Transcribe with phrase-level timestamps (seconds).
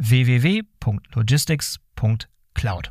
[0.00, 2.90] www.logistics.cloud.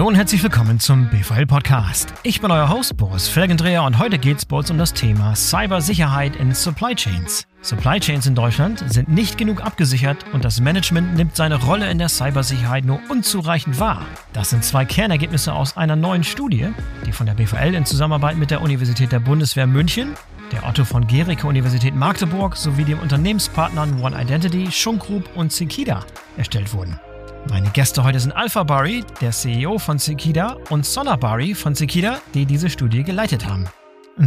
[0.00, 2.14] Hallo und herzlich willkommen zum BVL Podcast.
[2.22, 5.36] Ich bin euer Host Boris Felgendreher und heute geht es bei uns um das Thema
[5.36, 7.46] Cybersicherheit in Supply Chains.
[7.62, 11.98] Supply Chains in Deutschland sind nicht genug abgesichert und das Management nimmt seine Rolle in
[11.98, 14.06] der Cybersicherheit nur unzureichend wahr.
[14.32, 16.68] Das sind zwei Kernergebnisse aus einer neuen Studie,
[17.04, 20.14] die von der BVL in Zusammenarbeit mit der Universität der Bundeswehr München,
[20.52, 26.04] der Otto von Gericke Universität Magdeburg sowie den Unternehmenspartnern One Identity, Schunk Group und Cicida
[26.38, 26.98] erstellt wurden.
[27.48, 32.20] Meine Gäste heute sind Alpha Bari, der CEO von Cicida, und Sonna Bari von Cicida,
[32.34, 33.66] die diese Studie geleitet haben.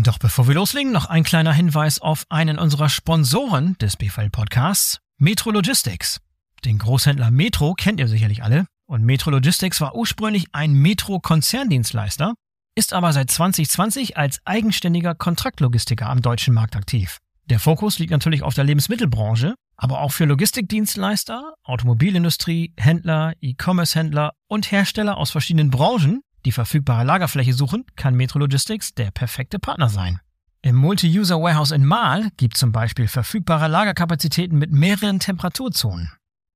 [0.01, 4.99] Doch bevor wir loslegen, noch ein kleiner Hinweis auf einen unserer Sponsoren des BVL Podcasts,
[5.19, 6.19] Metro Logistics.
[6.65, 8.65] Den Großhändler Metro kennt ihr sicherlich alle.
[8.87, 12.33] Und Metro Logistics war ursprünglich ein Metro-Konzerndienstleister,
[12.73, 17.19] ist aber seit 2020 als eigenständiger Kontraktlogistiker am deutschen Markt aktiv.
[17.45, 24.71] Der Fokus liegt natürlich auf der Lebensmittelbranche, aber auch für Logistikdienstleister, Automobilindustrie, Händler, E-Commerce-Händler und
[24.71, 30.19] Hersteller aus verschiedenen Branchen die verfügbare Lagerfläche suchen, kann Metro Logistics der perfekte Partner sein.
[30.61, 36.11] Im Multi-User Warehouse in Mahl gibt zum Beispiel verfügbare Lagerkapazitäten mit mehreren Temperaturzonen.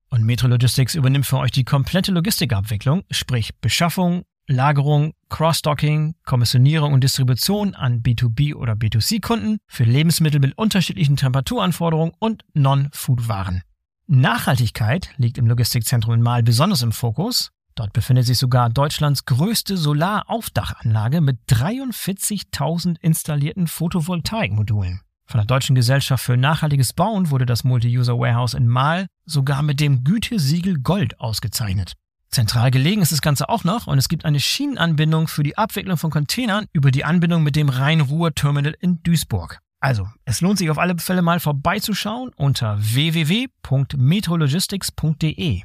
[0.08, 7.04] Und Metro Logistics übernimmt für euch die komplette Logistikabwicklung, sprich Beschaffung, Lagerung, Cross-Docking, Kommissionierung und
[7.04, 13.62] Distribution an B2B oder B2C-Kunden für Lebensmittel mit unterschiedlichen Temperaturanforderungen und Non-Food-Waren.
[14.06, 19.76] Nachhaltigkeit liegt im Logistikzentrum in Mahl besonders im Fokus Dort befindet sich sogar Deutschlands größte
[19.76, 25.02] Solaraufdachanlage mit 43.000 installierten Photovoltaikmodulen.
[25.26, 29.78] Von der Deutschen Gesellschaft für nachhaltiges Bauen wurde das Multi-User Warehouse in Mahl sogar mit
[29.78, 31.92] dem Gütesiegel Gold ausgezeichnet.
[32.30, 35.98] Zentral gelegen ist das Ganze auch noch und es gibt eine Schienenanbindung für die Abwicklung
[35.98, 39.60] von Containern über die Anbindung mit dem Rhein-Ruhr-Terminal in Duisburg.
[39.78, 45.62] Also, es lohnt sich auf alle Fälle mal vorbeizuschauen unter www.metrologistics.de.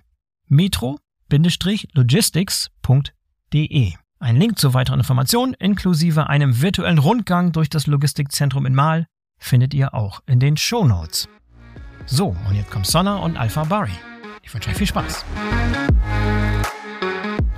[0.47, 0.99] Metro
[1.93, 3.93] logistics.de.
[4.19, 9.05] Ein Link zu weiteren Informationen inklusive einem virtuellen Rundgang durch das Logistikzentrum in Mahl
[9.37, 11.27] findet ihr auch in den Show Notes.
[12.05, 13.91] So, und jetzt kommt Sonna und Alpha Bari.
[14.41, 15.25] Ich wünsche euch viel Spaß.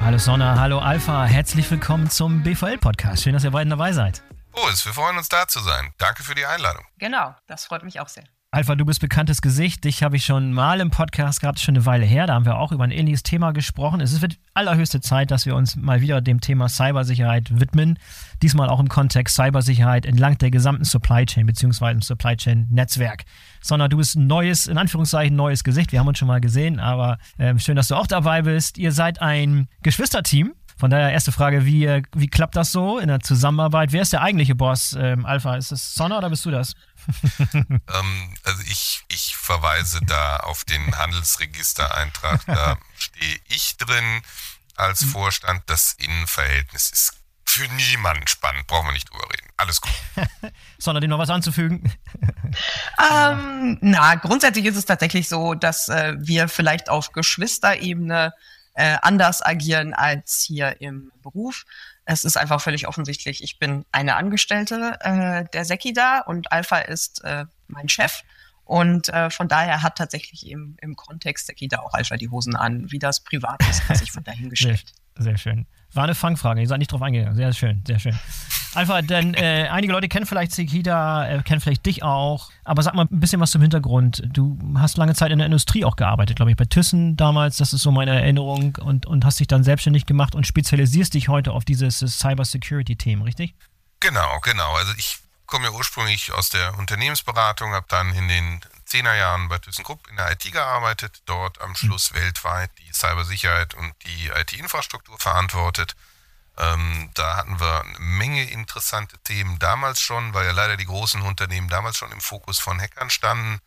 [0.01, 3.23] Hallo Sonna, hallo Alpha, herzlich willkommen zum BVL-Podcast.
[3.23, 4.23] Schön, dass ihr beiden dabei seid.
[4.53, 5.91] Oh, wir freuen uns da zu sein.
[5.97, 6.85] Danke für die Einladung.
[6.97, 8.23] Genau, das freut mich auch sehr.
[8.55, 9.83] Alpha, du bist bekanntes Gesicht.
[9.83, 12.25] Dich habe ich schon mal im Podcast gehabt, schon eine Weile her.
[12.25, 13.99] Da haben wir auch über ein ähnliches Thema gesprochen.
[13.99, 17.99] Es wird allerhöchste Zeit, dass wir uns mal wieder dem Thema Cybersicherheit widmen.
[18.41, 21.99] Diesmal auch im Kontext Cybersicherheit entlang der gesamten Supply Chain bzw.
[21.99, 23.25] Supply Chain Netzwerk.
[23.59, 25.91] Sondern du bist ein neues, in Anführungszeichen, neues Gesicht.
[25.91, 28.77] Wir haben uns schon mal gesehen, aber äh, schön, dass du auch dabei bist.
[28.77, 30.53] Ihr seid ein Geschwisterteam.
[30.77, 33.93] Von daher erste Frage, wie, äh, wie klappt das so in der Zusammenarbeit?
[33.93, 35.55] Wer ist der eigentliche Boss, ähm, Alpha?
[35.55, 36.73] Ist es Sonna oder bist du das?
[37.53, 44.21] ähm, also ich, ich verweise da auf den Handelsregistereintrag, da stehe ich drin.
[44.75, 45.09] als mhm.
[45.09, 45.63] Vorstand.
[45.67, 47.13] Das Innenverhältnis ist
[47.47, 49.47] für niemanden spannend, brauchen wir nicht drüber reden.
[49.57, 49.93] Alles gut.
[50.77, 51.91] Sondern dem noch was anzufügen?
[53.11, 58.33] ähm, na, grundsätzlich ist es tatsächlich so, dass äh, wir vielleicht auf Geschwisterebene
[58.75, 61.65] äh, anders agieren als hier im Beruf.
[62.05, 66.77] Es ist einfach völlig offensichtlich, ich bin eine Angestellte äh, der Seki da und Alpha
[66.79, 68.21] ist äh, mein Chef.
[68.63, 72.55] Und äh, von daher hat tatsächlich im, im Kontext Seki da auch Alpha die Hosen
[72.55, 72.91] an.
[72.91, 74.93] Wie das privat ist, was ich von dahingestellt.
[75.17, 75.65] Sehr, schön.
[75.93, 77.35] War eine Fangfrage, ihr seid nicht drauf eingegangen.
[77.35, 78.19] Sehr schön, sehr schön.
[78.73, 82.93] Alpha, denn äh, einige Leute kennen vielleicht Sekida, äh, kennen vielleicht dich auch, aber sag
[82.93, 84.21] mal ein bisschen was zum Hintergrund.
[84.33, 87.71] Du hast lange Zeit in der Industrie auch gearbeitet, glaube ich, bei Thyssen damals, das
[87.71, 91.53] ist so meine Erinnerung, und, und hast dich dann selbstständig gemacht und spezialisierst dich heute
[91.53, 93.55] auf dieses Cyber-Security-Themen, richtig?
[94.01, 94.73] Genau, genau.
[94.73, 100.07] Also ich komme ja ursprünglich aus der Unternehmensberatung, habe dann in den Zehnerjahren bei ThyssenKrupp
[100.09, 105.95] in der IT gearbeitet, dort am Schluss weltweit die Cybersicherheit und die IT-Infrastruktur verantwortet.
[106.57, 111.21] Ähm, da hatten wir eine Menge interessante Themen damals schon, weil ja leider die großen
[111.21, 113.59] Unternehmen damals schon im Fokus von Hackern standen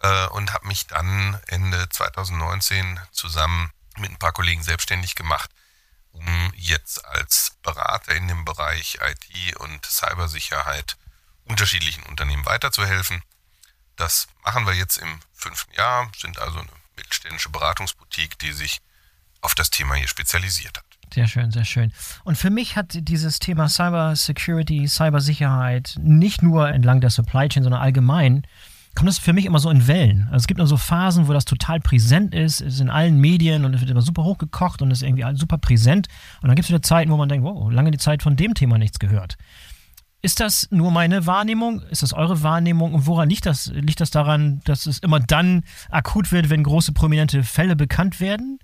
[0.00, 5.50] äh, und habe mich dann Ende 2019 zusammen mit ein paar Kollegen selbstständig gemacht,
[6.12, 10.96] um jetzt als Berater in dem Bereich IT und Cybersicherheit
[11.46, 13.22] unterschiedlichen Unternehmen weiterzuhelfen.
[13.96, 18.80] Das machen wir jetzt im fünften Jahr, sind also eine mittelständische Beratungsboutique, die sich
[19.40, 20.84] auf das Thema hier spezialisiert hat.
[21.14, 21.92] Sehr schön, sehr schön.
[22.24, 27.62] Und für mich hat dieses Thema Cyber Security, Cybersicherheit nicht nur entlang der Supply Chain,
[27.62, 28.46] sondern allgemein
[28.96, 30.24] kommt das für mich immer so in Wellen.
[30.24, 33.64] Also es gibt nur so Phasen, wo das total präsent ist, ist in allen Medien
[33.64, 36.08] und es wird immer super hochgekocht und ist irgendwie super präsent.
[36.40, 38.54] Und dann gibt es wieder Zeiten, wo man denkt, wow, lange die Zeit von dem
[38.54, 39.36] Thema nichts gehört.
[40.26, 41.82] Ist das nur meine Wahrnehmung?
[41.82, 42.94] Ist das eure Wahrnehmung?
[42.94, 43.66] Und woran liegt das?
[43.66, 48.58] Liegt das daran, dass es immer dann akut wird, wenn große prominente Fälle bekannt werden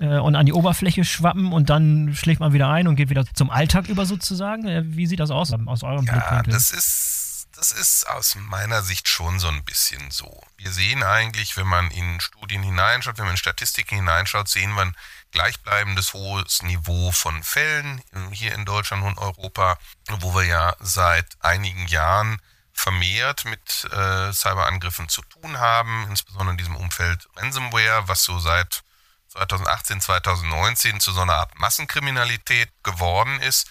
[0.00, 3.24] äh, und an die Oberfläche schwappen und dann schlägt man wieder ein und geht wieder
[3.34, 4.66] zum Alltag über sozusagen?
[4.66, 6.52] Äh, wie sieht das aus aus eurem ja, Blickwinkel?
[6.52, 10.42] Das ist, das ist aus meiner Sicht schon so ein bisschen so.
[10.56, 14.92] Wir sehen eigentlich, wenn man in Studien hineinschaut, wenn man in Statistiken hineinschaut, sehen wir
[15.32, 18.02] gleichbleibendes hohes Niveau von Fällen
[18.32, 19.78] hier in Deutschland und Europa,
[20.20, 22.40] wo wir ja seit einigen Jahren
[22.72, 28.82] vermehrt mit äh, Cyberangriffen zu tun haben, insbesondere in diesem Umfeld Ransomware, was so seit
[29.28, 33.68] 2018, 2019 zu so einer Art Massenkriminalität geworden ist.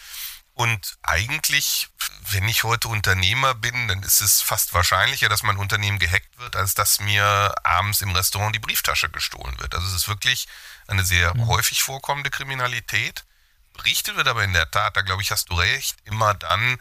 [0.55, 1.89] Und eigentlich,
[2.31, 6.55] wenn ich heute Unternehmer bin, dann ist es fast wahrscheinlicher, dass mein Unternehmen gehackt wird,
[6.55, 9.75] als dass mir abends im Restaurant die Brieftasche gestohlen wird.
[9.75, 10.47] Also es ist wirklich
[10.87, 11.47] eine sehr mhm.
[11.47, 13.25] häufig vorkommende Kriminalität.
[13.73, 16.77] Berichtet wird aber in der Tat, da glaube ich, hast du recht, immer dann,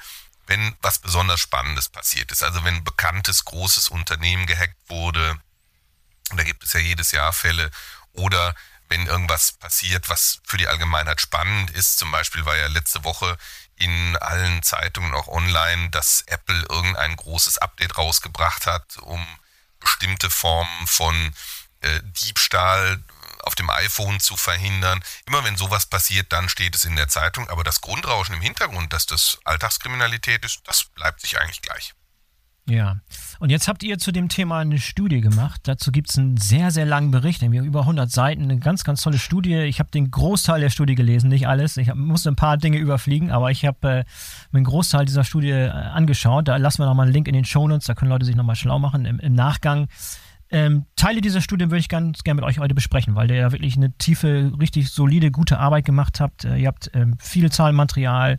[0.47, 2.45] wenn was besonders Spannendes passiert ist.
[2.45, 5.37] Also wenn ein bekanntes, großes Unternehmen gehackt wurde,
[6.31, 7.73] und da gibt es ja jedes Jahr Fälle,
[8.13, 8.55] oder
[8.89, 11.99] wenn irgendwas passiert, was für die Allgemeinheit spannend ist.
[11.99, 13.37] Zum Beispiel war ja letzte Woche
[13.77, 19.25] in allen Zeitungen auch online, dass Apple irgendein großes Update rausgebracht hat, um
[19.81, 21.35] bestimmte Formen von
[21.81, 23.03] äh, Diebstahl
[23.43, 25.03] auf dem iPhone zu verhindern.
[25.27, 27.49] Immer wenn sowas passiert, dann steht es in der Zeitung.
[27.51, 31.95] Aber das Grundrauschen im Hintergrund, dass das Alltagskriminalität ist, das bleibt sich eigentlich gleich.
[32.67, 32.97] Ja,
[33.41, 35.61] und jetzt habt ihr zu dem Thema eine Studie gemacht.
[35.65, 39.03] Dazu gibt es einen sehr, sehr langen Bericht, nämlich über 100 Seiten, eine ganz, ganz
[39.03, 39.55] tolle Studie.
[39.55, 41.77] Ich habe den Großteil der Studie gelesen, nicht alles.
[41.77, 44.05] Ich hab, musste ein paar Dinge überfliegen, aber ich habe äh,
[44.51, 46.49] mir einen Großteil dieser Studie äh, angeschaut.
[46.49, 48.57] Da lassen wir nochmal einen Link in den Show Notes, da können Leute sich nochmal
[48.57, 49.89] schlau machen im, im Nachgang.
[50.51, 53.53] Ähm, Teile dieser Studie würde ich ganz gerne mit euch heute besprechen, weil ihr ja
[53.53, 56.47] wirklich eine tiefe, richtig solide, gute Arbeit gemacht habt.
[56.47, 58.39] Äh, ihr habt ähm, viel Zahlenmaterial,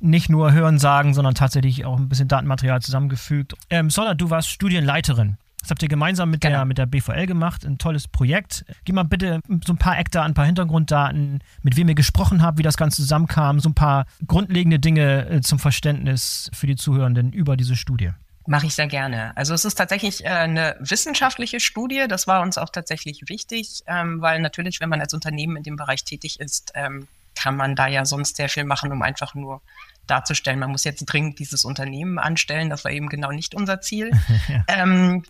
[0.00, 3.54] nicht nur Hören sagen, sondern tatsächlich auch ein bisschen Datenmaterial zusammengefügt.
[3.70, 5.36] Ähm, Sola, du warst Studienleiterin.
[5.66, 6.58] Das habt ihr gemeinsam mit, genau.
[6.58, 8.64] der, mit der BVL gemacht, ein tolles Projekt.
[8.84, 12.58] Gib mal bitte so ein paar Eckdaten, ein paar Hintergrunddaten, mit wem ihr gesprochen habt,
[12.58, 17.32] wie das Ganze zusammenkam, so ein paar grundlegende Dinge äh, zum Verständnis für die Zuhörenden
[17.32, 18.10] über diese Studie.
[18.46, 19.36] Mache ich sehr gerne.
[19.36, 22.04] Also es ist tatsächlich äh, eine wissenschaftliche Studie.
[22.08, 25.74] Das war uns auch tatsächlich wichtig, ähm, weil natürlich, wenn man als Unternehmen in dem
[25.74, 29.62] Bereich tätig ist, ähm, kann man da ja sonst sehr viel machen, um einfach nur
[30.06, 32.70] darzustellen, man muss jetzt dringend dieses Unternehmen anstellen.
[32.70, 34.10] Das war eben genau nicht unser Ziel.
[34.48, 34.64] ja.
[34.68, 35.24] ähm,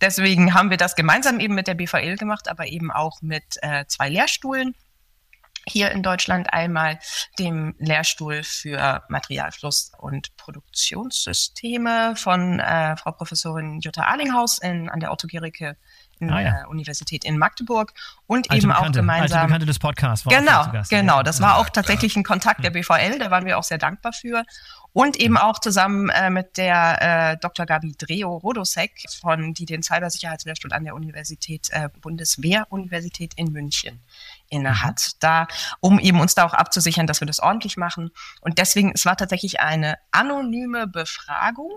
[0.00, 3.84] deswegen haben wir das gemeinsam eben mit der BVL gemacht, aber eben auch mit äh,
[3.86, 4.74] zwei Lehrstuhlen
[5.68, 7.00] hier in Deutschland einmal
[7.38, 15.10] dem Lehrstuhl für Materialfluss und Produktionssysteme von äh, Frau Professorin Jutta Arlinghaus in, an der
[15.10, 15.76] Otto Gericke
[16.20, 16.50] ah, ja.
[16.50, 17.92] der Universität in Magdeburg
[18.26, 19.38] und alte eben Bekannte, auch gemeinsam.
[19.38, 20.26] Alte Bekannte des Podcasts.
[20.26, 21.22] War genau, genau.
[21.22, 24.44] Das war auch tatsächlich ein Kontakt der BVL, da waren wir auch sehr dankbar für.
[24.92, 27.66] Und eben auch zusammen äh, mit der äh, Dr.
[27.66, 34.00] Gabi Dreo-Rodosek, von die den Cybersicherheitslehrstuhl an der Universität, äh, Bundeswehr-Universität in München
[34.48, 35.12] innehat.
[35.12, 35.16] Mhm.
[35.20, 35.48] Da,
[35.80, 38.10] um eben uns da auch abzusichern, dass wir das ordentlich machen.
[38.40, 41.72] Und deswegen, es war tatsächlich eine anonyme Befragung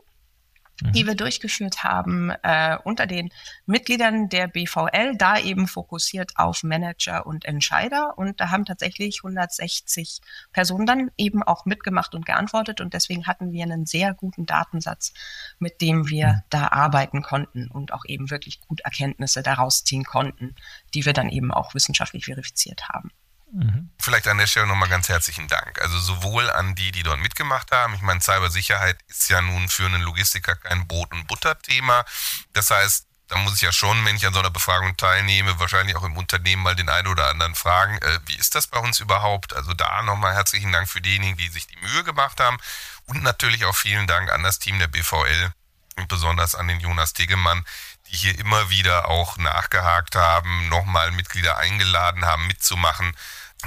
[0.81, 1.07] die mhm.
[1.07, 3.29] wir durchgeführt haben äh, unter den
[3.65, 8.17] Mitgliedern der BVL, da eben fokussiert auf Manager und Entscheider.
[8.17, 10.19] Und da haben tatsächlich 160
[10.51, 12.81] Personen dann eben auch mitgemacht und geantwortet.
[12.81, 15.13] Und deswegen hatten wir einen sehr guten Datensatz,
[15.59, 16.41] mit dem wir mhm.
[16.50, 20.55] da arbeiten konnten und auch eben wirklich gut Erkenntnisse daraus ziehen konnten,
[20.93, 23.12] die wir dann eben auch wissenschaftlich verifiziert haben.
[23.51, 23.89] Mhm.
[23.99, 25.81] Vielleicht an der Stelle nochmal ganz herzlichen Dank.
[25.81, 27.93] Also sowohl an die, die dort mitgemacht haben.
[27.95, 32.05] Ich meine, Cybersicherheit ist ja nun für einen Logistiker kein Brot- und Butter-Thema.
[32.53, 35.95] Das heißt, da muss ich ja schon, wenn ich an so einer Befragung teilnehme, wahrscheinlich
[35.95, 38.99] auch im Unternehmen mal den einen oder anderen fragen, äh, wie ist das bei uns
[38.99, 39.53] überhaupt?
[39.53, 42.57] Also da nochmal herzlichen Dank für diejenigen, die sich die Mühe gemacht haben.
[43.05, 45.51] Und natürlich auch vielen Dank an das Team der BVL
[45.97, 47.65] und besonders an den Jonas Tegemann,
[48.07, 53.15] die hier immer wieder auch nachgehakt haben, nochmal Mitglieder eingeladen haben, mitzumachen.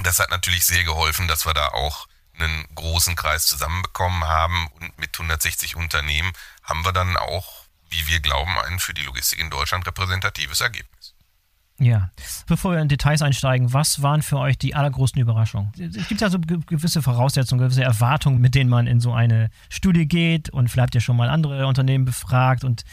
[0.01, 2.07] Das hat natürlich sehr geholfen, dass wir da auch
[2.39, 6.33] einen großen Kreis zusammenbekommen haben und mit 160 Unternehmen
[6.63, 11.13] haben wir dann auch, wie wir glauben, ein für die Logistik in Deutschland repräsentatives Ergebnis.
[11.79, 12.11] Ja,
[12.47, 15.71] bevor wir in Details einsteigen, was waren für euch die allergrößten Überraschungen?
[15.77, 20.07] Es gibt ja so gewisse Voraussetzungen, gewisse Erwartungen, mit denen man in so eine Studie
[20.07, 22.83] geht und vielleicht habt ihr schon mal andere Unternehmen befragt und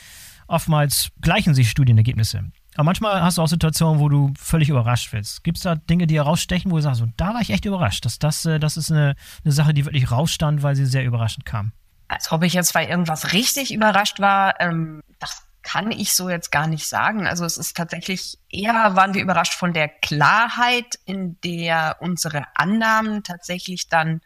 [0.46, 2.50] oftmals gleichen sich Studienergebnisse.
[2.76, 5.42] Aber manchmal hast du auch Situationen, wo du völlig überrascht wirst.
[5.42, 8.04] Gibt es da Dinge, die herausstechen, wo du sagst, so, da war ich echt überrascht.
[8.04, 11.44] dass das, äh, das ist eine, eine Sache, die wirklich rausstand, weil sie sehr überraschend
[11.44, 11.72] kam.
[12.08, 16.50] Als ob ich jetzt bei irgendwas richtig überrascht war, ähm, das kann ich so jetzt
[16.50, 17.26] gar nicht sagen.
[17.26, 23.22] Also es ist tatsächlich eher waren wir überrascht von der Klarheit, in der unsere Annahmen
[23.22, 24.20] tatsächlich dann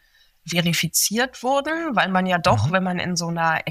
[0.47, 2.71] verifiziert wurden, weil man ja doch, mhm.
[2.71, 3.67] wenn man in so einer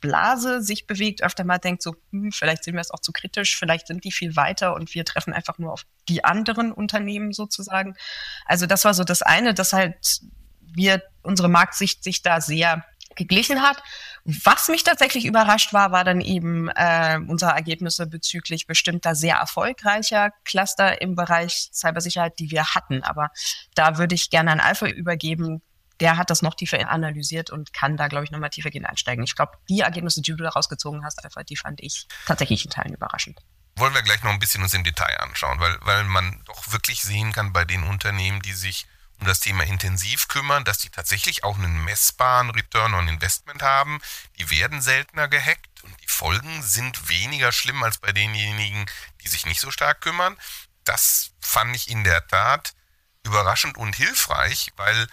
[0.00, 3.56] Expertenblase sich bewegt, öfter mal denkt, so, hm, vielleicht sehen wir es auch zu kritisch,
[3.56, 7.94] vielleicht sind die viel weiter und wir treffen einfach nur auf die anderen Unternehmen sozusagen.
[8.46, 10.20] Also das war so das eine, dass halt
[10.60, 12.84] wir, unsere Marktsicht sich da sehr
[13.16, 13.82] geglichen hat.
[14.24, 20.30] Was mich tatsächlich überrascht war, war dann eben äh, unsere Ergebnisse bezüglich bestimmter sehr erfolgreicher
[20.44, 23.02] Cluster im Bereich Cybersicherheit, die wir hatten.
[23.02, 23.30] Aber
[23.74, 25.60] da würde ich gerne an Alpha übergeben,
[26.00, 29.22] der hat das noch tiefer analysiert und kann da, glaube ich, nochmal tiefer gehen einsteigen.
[29.22, 32.70] Ich glaube, die Ergebnisse, die du da rausgezogen hast, Alpha, die fand ich tatsächlich in
[32.70, 33.38] Teilen überraschend.
[33.76, 37.02] Wollen wir gleich noch ein bisschen uns im Detail anschauen, weil, weil man doch wirklich
[37.02, 38.86] sehen kann bei den Unternehmen, die sich
[39.20, 44.00] um das Thema intensiv kümmern, dass die tatsächlich auch einen messbaren Return on Investment haben.
[44.38, 48.86] Die werden seltener gehackt und die Folgen sind weniger schlimm als bei denjenigen,
[49.22, 50.36] die sich nicht so stark kümmern.
[50.84, 52.72] Das fand ich in der Tat
[53.24, 55.06] überraschend und hilfreich, weil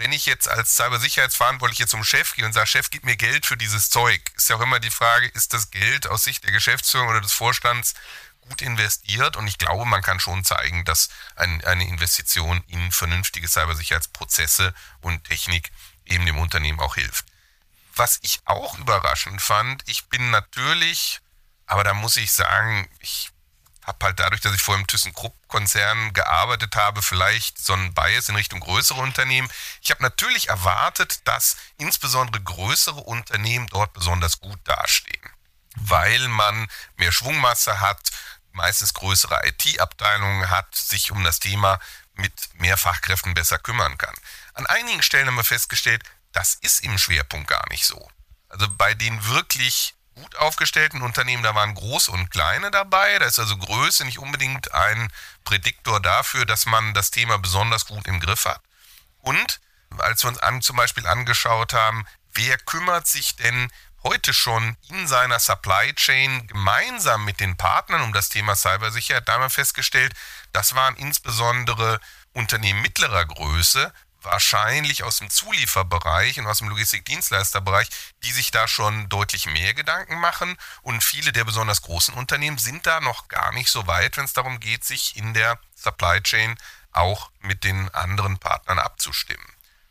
[0.00, 3.58] wenn ich jetzt als Cybersicherheitsverantwortlicher zum Chef gehe und sage, Chef, gib mir Geld für
[3.58, 7.08] dieses Zeug, ist ja auch immer die Frage, ist das Geld aus Sicht der Geschäftsführung
[7.08, 7.92] oder des Vorstands
[8.40, 9.36] gut investiert?
[9.36, 15.24] Und ich glaube, man kann schon zeigen, dass ein, eine Investition in vernünftige Cybersicherheitsprozesse und
[15.24, 15.70] Technik
[16.06, 17.26] eben dem Unternehmen auch hilft.
[17.94, 21.20] Was ich auch überraschend fand, ich bin natürlich,
[21.66, 23.30] aber da muss ich sagen, ich
[23.86, 28.36] habe halt dadurch, dass ich vorher im ThyssenKrupp-Konzern gearbeitet habe, vielleicht so einen Bias in
[28.36, 29.50] Richtung größere Unternehmen.
[29.82, 35.30] Ich habe natürlich erwartet, dass insbesondere größere Unternehmen dort besonders gut dastehen,
[35.76, 38.10] weil man mehr Schwungmasse hat,
[38.52, 41.78] meistens größere IT-Abteilungen hat, sich um das Thema
[42.14, 44.14] mit mehr Fachkräften besser kümmern kann.
[44.54, 48.10] An einigen Stellen haben wir festgestellt, das ist im Schwerpunkt gar nicht so.
[48.48, 53.18] Also bei den wirklich gut aufgestellten Unternehmen, da waren große und kleine dabei.
[53.18, 55.12] Da ist also Größe nicht unbedingt ein
[55.44, 58.60] Prädiktor dafür, dass man das Thema besonders gut im Griff hat.
[59.18, 59.60] Und
[59.98, 63.70] als wir uns an, zum Beispiel angeschaut haben, wer kümmert sich denn
[64.02, 69.34] heute schon in seiner Supply Chain gemeinsam mit den Partnern um das Thema Cybersicherheit, da
[69.34, 70.14] haben wir festgestellt,
[70.52, 72.00] das waren insbesondere
[72.32, 77.88] Unternehmen mittlerer Größe, wahrscheinlich aus dem Zulieferbereich und aus dem Logistikdienstleisterbereich,
[78.22, 80.56] die sich da schon deutlich mehr Gedanken machen.
[80.82, 84.32] Und viele der besonders großen Unternehmen sind da noch gar nicht so weit, wenn es
[84.32, 86.56] darum geht, sich in der Supply Chain
[86.92, 89.46] auch mit den anderen Partnern abzustimmen.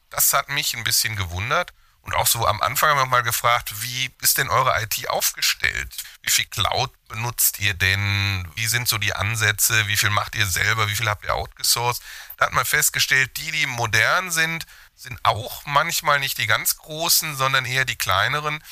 [0.09, 1.73] Das hat mich ein bisschen gewundert.
[2.01, 5.95] Und auch so am Anfang haben wir mal gefragt, wie ist denn eure IT aufgestellt?
[6.23, 8.47] Wie viel Cloud benutzt ihr denn?
[8.55, 9.87] Wie sind so die Ansätze?
[9.87, 10.87] Wie viel macht ihr selber?
[10.89, 12.01] Wie viel habt ihr outgesourced?
[12.37, 14.65] Da hat man festgestellt, die, die modern sind,
[14.95, 18.63] sind auch manchmal nicht die ganz großen, sondern eher die kleineren.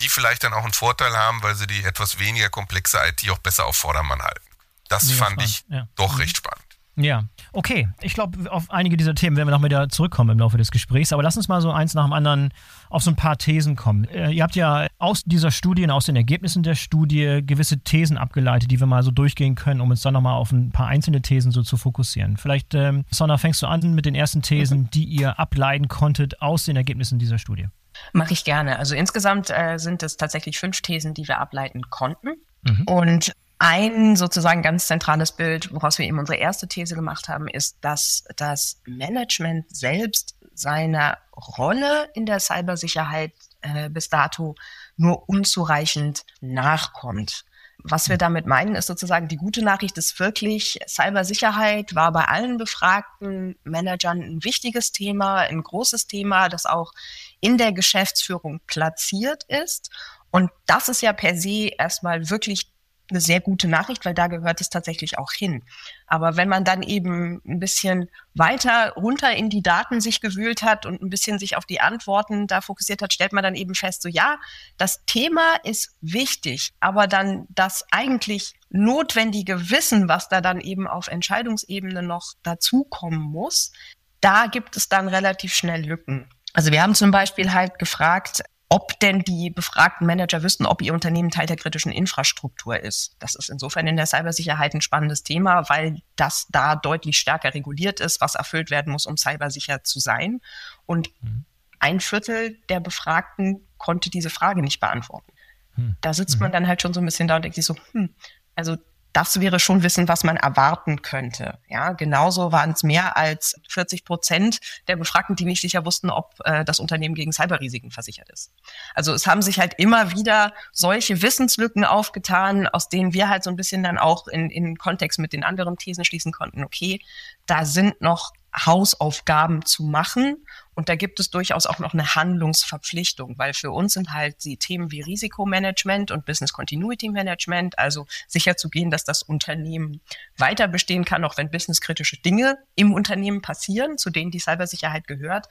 [0.00, 3.38] die vielleicht dann auch einen Vorteil haben, weil sie die etwas weniger komplexe IT auch
[3.38, 4.46] besser auf Vordermann halten.
[4.88, 5.50] Das Mega fand spannend.
[5.50, 5.88] ich ja.
[5.96, 6.20] doch mhm.
[6.20, 6.66] recht spannend.
[6.96, 7.88] Ja, okay.
[8.00, 11.12] Ich glaube, auf einige dieser Themen werden wir noch wieder zurückkommen im Laufe des Gesprächs.
[11.12, 12.50] Aber lass uns mal so eins nach dem anderen
[12.90, 14.04] auf so ein paar Thesen kommen.
[14.04, 18.18] Äh, ihr habt ja aus dieser Studie und aus den Ergebnissen der Studie gewisse Thesen
[18.18, 21.22] abgeleitet, die wir mal so durchgehen können, um uns dann nochmal auf ein paar einzelne
[21.22, 22.36] Thesen so zu fokussieren.
[22.36, 24.90] Vielleicht, ähm, Sonna, fängst du an mit den ersten Thesen, mhm.
[24.90, 27.68] die ihr ableiten konntet aus den Ergebnissen dieser Studie.
[28.12, 28.78] Mache ich gerne.
[28.78, 32.36] Also insgesamt äh, sind es tatsächlich fünf Thesen, die wir ableiten konnten.
[32.62, 32.84] Mhm.
[32.86, 37.78] Und ein sozusagen ganz zentrales Bild, woraus wir eben unsere erste These gemacht haben, ist,
[37.80, 43.32] dass das Management selbst seiner Rolle in der Cybersicherheit
[43.62, 44.54] äh, bis dato
[44.96, 47.44] nur unzureichend nachkommt.
[47.82, 52.56] Was wir damit meinen, ist sozusagen die gute Nachricht ist wirklich, Cybersicherheit war bei allen
[52.56, 56.92] befragten Managern ein wichtiges Thema, ein großes Thema, das auch
[57.40, 59.90] in der Geschäftsführung platziert ist.
[60.30, 62.72] Und das ist ja per se erstmal wirklich
[63.10, 65.62] eine sehr gute Nachricht, weil da gehört es tatsächlich auch hin.
[66.06, 70.86] Aber wenn man dann eben ein bisschen weiter runter in die Daten sich gewühlt hat
[70.86, 74.02] und ein bisschen sich auf die Antworten da fokussiert hat, stellt man dann eben fest,
[74.02, 74.38] so ja,
[74.76, 81.08] das Thema ist wichtig, aber dann das eigentlich notwendige Wissen, was da dann eben auf
[81.08, 83.72] Entscheidungsebene noch dazukommen muss,
[84.20, 86.28] da gibt es dann relativ schnell Lücken.
[86.52, 90.92] Also wir haben zum Beispiel halt gefragt, ob denn die befragten Manager wüssten, ob ihr
[90.92, 93.14] Unternehmen Teil der kritischen Infrastruktur ist.
[93.20, 98.00] Das ist insofern in der Cybersicherheit ein spannendes Thema, weil das da deutlich stärker reguliert
[98.00, 100.40] ist, was erfüllt werden muss, um cybersicher zu sein.
[100.84, 101.44] Und mhm.
[101.78, 105.32] ein Viertel der Befragten konnte diese Frage nicht beantworten.
[105.76, 105.96] Mhm.
[106.00, 106.54] Da sitzt man mhm.
[106.54, 108.14] dann halt schon so ein bisschen da und denkt sich so, hm,
[108.56, 108.76] also
[109.12, 111.58] das wäre schon Wissen, was man erwarten könnte.
[111.68, 114.58] Ja, genauso waren es mehr als 40 Prozent
[114.88, 118.52] der Befragten, die nicht sicher wussten, ob äh, das Unternehmen gegen Cyberrisiken versichert ist.
[118.94, 123.50] Also es haben sich halt immer wieder solche Wissenslücken aufgetan, aus denen wir halt so
[123.50, 127.00] ein bisschen dann auch in, in Kontext mit den anderen Thesen schließen konnten, okay,
[127.46, 128.32] da sind noch
[128.64, 130.45] Hausaufgaben zu machen.
[130.76, 134.58] Und da gibt es durchaus auch noch eine Handlungsverpflichtung, weil für uns sind halt die
[134.58, 140.02] Themen wie Risikomanagement und Business Continuity Management, also sicherzugehen, dass das Unternehmen
[140.36, 145.48] weiter bestehen kann, auch wenn businesskritische Dinge im Unternehmen passieren, zu denen die Cybersicherheit gehört,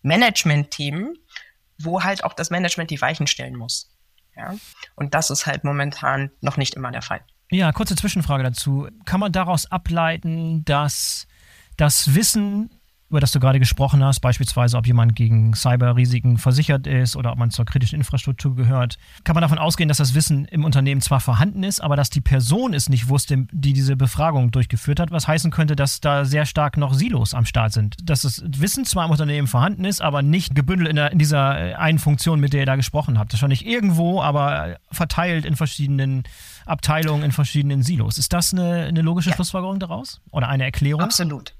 [0.00, 1.18] Management-Themen,
[1.78, 3.90] wo halt auch das Management die Weichen stellen muss.
[4.34, 4.54] Ja?
[4.94, 7.20] Und das ist halt momentan noch nicht immer der Fall.
[7.50, 8.88] Ja, kurze Zwischenfrage dazu.
[9.04, 11.26] Kann man daraus ableiten, dass
[11.76, 12.70] das Wissen,
[13.12, 17.38] über das du gerade gesprochen hast, beispielsweise ob jemand gegen Cyberrisiken versichert ist oder ob
[17.38, 21.20] man zur kritischen Infrastruktur gehört, kann man davon ausgehen, dass das Wissen im Unternehmen zwar
[21.20, 25.28] vorhanden ist, aber dass die Person es nicht wusste, die diese Befragung durchgeführt hat, was
[25.28, 27.96] heißen könnte, dass da sehr stark noch Silos am Start sind.
[28.02, 31.60] Dass das Wissen zwar im Unternehmen vorhanden ist, aber nicht gebündelt in, der, in dieser
[31.60, 33.30] äh, einen Funktion, mit der ihr da gesprochen habt.
[33.30, 36.22] Das ist schon nicht irgendwo, aber verteilt in verschiedenen
[36.64, 38.16] Abteilungen, in verschiedenen Silos.
[38.16, 39.34] Ist das eine, eine logische ja.
[39.34, 40.22] Schlussfolgerung daraus?
[40.30, 41.02] Oder eine Erklärung?
[41.02, 41.52] Absolut.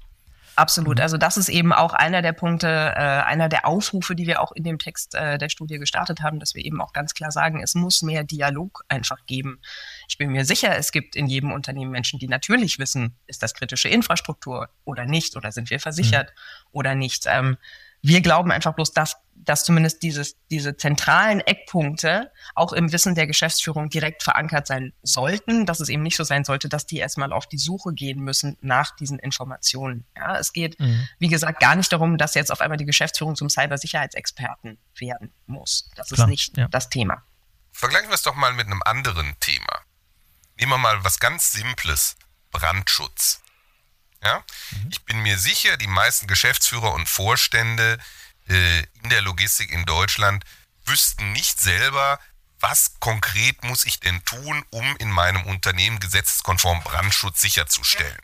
[0.55, 0.97] Absolut.
[0.97, 1.03] Mhm.
[1.03, 4.51] Also das ist eben auch einer der Punkte, äh, einer der Aufrufe, die wir auch
[4.51, 7.61] in dem Text äh, der Studie gestartet haben, dass wir eben auch ganz klar sagen,
[7.61, 9.59] es muss mehr Dialog einfach geben.
[10.07, 13.53] Ich bin mir sicher, es gibt in jedem Unternehmen Menschen, die natürlich wissen, ist das
[13.53, 16.69] kritische Infrastruktur oder nicht, oder sind wir versichert mhm.
[16.71, 17.25] oder nicht.
[17.27, 17.57] Ähm,
[18.01, 23.27] wir glauben einfach bloß, dass, dass zumindest dieses, diese zentralen Eckpunkte auch im Wissen der
[23.27, 27.33] Geschäftsführung direkt verankert sein sollten, dass es eben nicht so sein sollte, dass die erstmal
[27.33, 30.05] auf die Suche gehen müssen nach diesen Informationen.
[30.15, 31.07] Ja, es geht, mhm.
[31.19, 35.89] wie gesagt, gar nicht darum, dass jetzt auf einmal die Geschäftsführung zum Cybersicherheitsexperten werden muss.
[35.95, 36.67] Das Klar, ist nicht ja.
[36.69, 37.23] das Thema.
[37.71, 39.81] Vergleichen wir es doch mal mit einem anderen Thema.
[40.57, 42.15] Nehmen wir mal was ganz Simples.
[42.51, 43.41] Brandschutz.
[44.23, 44.43] Ja?
[44.71, 44.89] Mhm.
[44.91, 47.97] Ich bin mir sicher, die meisten Geschäftsführer und Vorstände
[48.47, 50.43] in der Logistik in Deutschland
[50.85, 52.19] wüssten nicht selber,
[52.59, 58.17] was konkret muss ich denn tun, um in meinem Unternehmen gesetzeskonform Brandschutz sicherzustellen.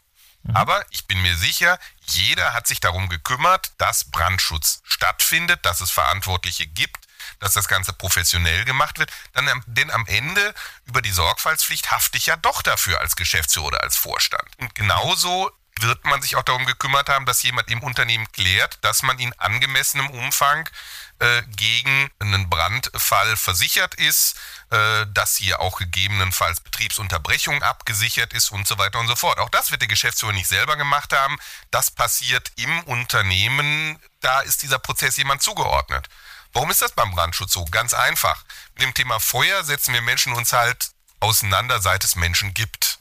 [0.43, 0.55] Mhm.
[0.55, 1.77] Aber ich bin mir sicher,
[2.07, 7.07] jeder hat sich darum gekümmert, dass Brandschutz stattfindet, dass es Verantwortliche gibt,
[7.39, 9.11] dass das Ganze professionell gemacht wird.
[9.33, 10.53] Dann, denn am Ende
[10.85, 14.47] über die Sorgfaltspflicht hafte ich ja doch dafür als Geschäftsführer oder als Vorstand.
[14.57, 15.51] Und genauso
[15.81, 19.33] wird man sich auch darum gekümmert haben, dass jemand im Unternehmen klärt, dass man in
[19.39, 20.69] angemessenem Umfang
[21.19, 24.35] äh, gegen einen Brandfall versichert ist,
[24.71, 29.39] äh, dass hier auch gegebenenfalls Betriebsunterbrechung abgesichert ist und so weiter und so fort.
[29.39, 31.37] Auch das wird der Geschäftsführer nicht selber gemacht haben.
[31.71, 33.99] Das passiert im Unternehmen.
[34.21, 36.07] Da ist dieser Prozess jemand zugeordnet.
[36.53, 37.65] Warum ist das beim Brandschutz so?
[37.65, 38.43] Ganz einfach.
[38.73, 40.89] Mit dem Thema Feuer setzen wir Menschen uns halt
[41.19, 42.98] auseinander, seit es Menschen gibt.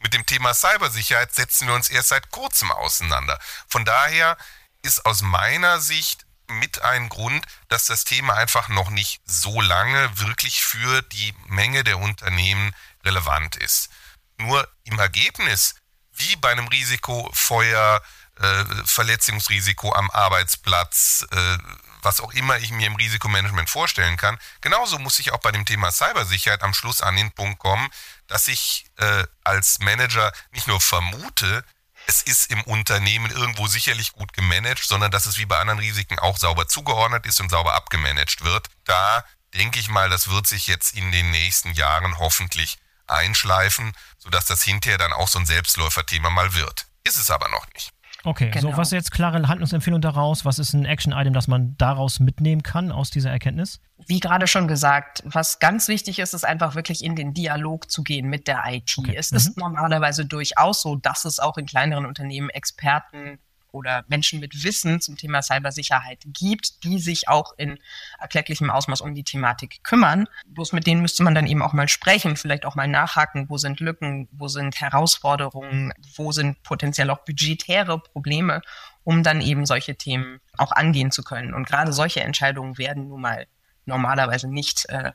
[0.00, 3.38] Mit dem Thema Cybersicherheit setzen wir uns erst seit kurzem auseinander.
[3.68, 4.36] Von daher
[4.82, 10.18] ist aus meiner Sicht mit ein Grund, dass das Thema einfach noch nicht so lange
[10.18, 13.90] wirklich für die Menge der Unternehmen relevant ist.
[14.38, 15.74] Nur im Ergebnis,
[16.12, 18.02] wie bei einem Risiko Feuer,
[18.40, 21.58] äh, Verletzungsrisiko am Arbeitsplatz, äh,
[22.02, 25.66] was auch immer ich mir im Risikomanagement vorstellen kann, genauso muss ich auch bei dem
[25.66, 27.88] Thema Cybersicherheit am Schluss an den Punkt kommen,
[28.26, 31.64] dass ich äh, als Manager nicht nur vermute,
[32.06, 36.18] es ist im Unternehmen irgendwo sicherlich gut gemanagt, sondern dass es wie bei anderen Risiken
[36.18, 38.68] auch sauber zugeordnet ist und sauber abgemanagt wird.
[38.84, 44.46] Da denke ich mal, das wird sich jetzt in den nächsten Jahren hoffentlich einschleifen, sodass
[44.46, 46.86] das hinterher dann auch so ein Selbstläuferthema mal wird.
[47.04, 47.92] Ist es aber noch nicht.
[48.28, 48.72] Okay, genau.
[48.72, 50.44] so was ist jetzt klare Handlungsempfehlung daraus?
[50.44, 53.80] Was ist ein Action-Item, das man daraus mitnehmen kann aus dieser Erkenntnis?
[54.06, 58.02] Wie gerade schon gesagt, was ganz wichtig ist, ist einfach wirklich in den Dialog zu
[58.02, 58.96] gehen mit der IT.
[58.98, 59.14] Okay.
[59.16, 59.36] Es mhm.
[59.38, 63.38] ist normalerweise durchaus so, dass es auch in kleineren Unternehmen Experten
[63.72, 67.78] oder Menschen mit Wissen zum Thema Cybersicherheit gibt, die sich auch in
[68.18, 70.26] erklecklichem Ausmaß um die Thematik kümmern.
[70.46, 73.58] Bloß mit denen müsste man dann eben auch mal sprechen, vielleicht auch mal nachhaken, wo
[73.58, 78.62] sind Lücken, wo sind Herausforderungen, wo sind potenziell auch budgetäre Probleme,
[79.04, 81.54] um dann eben solche Themen auch angehen zu können.
[81.54, 83.46] Und gerade solche Entscheidungen werden nun mal
[83.84, 85.12] normalerweise nicht äh,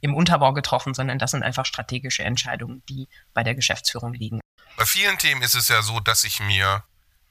[0.00, 4.40] im Unterbau getroffen, sondern das sind einfach strategische Entscheidungen, die bei der Geschäftsführung liegen.
[4.76, 6.84] Bei vielen Themen ist es ja so, dass ich mir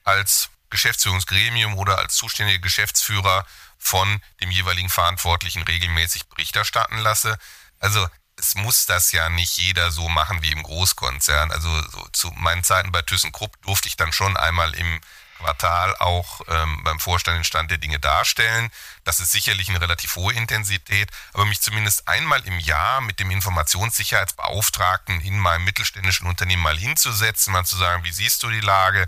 [0.04, 3.46] als Geschäftsführungsgremium oder als zuständiger Geschäftsführer
[3.78, 7.38] von dem jeweiligen Verantwortlichen regelmäßig Bericht erstatten lasse.
[7.80, 11.52] Also es muss das ja nicht jeder so machen wie im Großkonzern.
[11.52, 15.00] Also so zu meinen Zeiten bei ThyssenKrupp durfte ich dann schon einmal im
[15.38, 18.70] Quartal auch ähm, beim Vorstand den Stand der Dinge darstellen.
[19.04, 23.30] Das ist sicherlich eine relativ hohe Intensität, aber mich zumindest einmal im Jahr mit dem
[23.32, 29.08] Informationssicherheitsbeauftragten in meinem mittelständischen Unternehmen mal hinzusetzen, mal zu sagen, wie siehst du die Lage,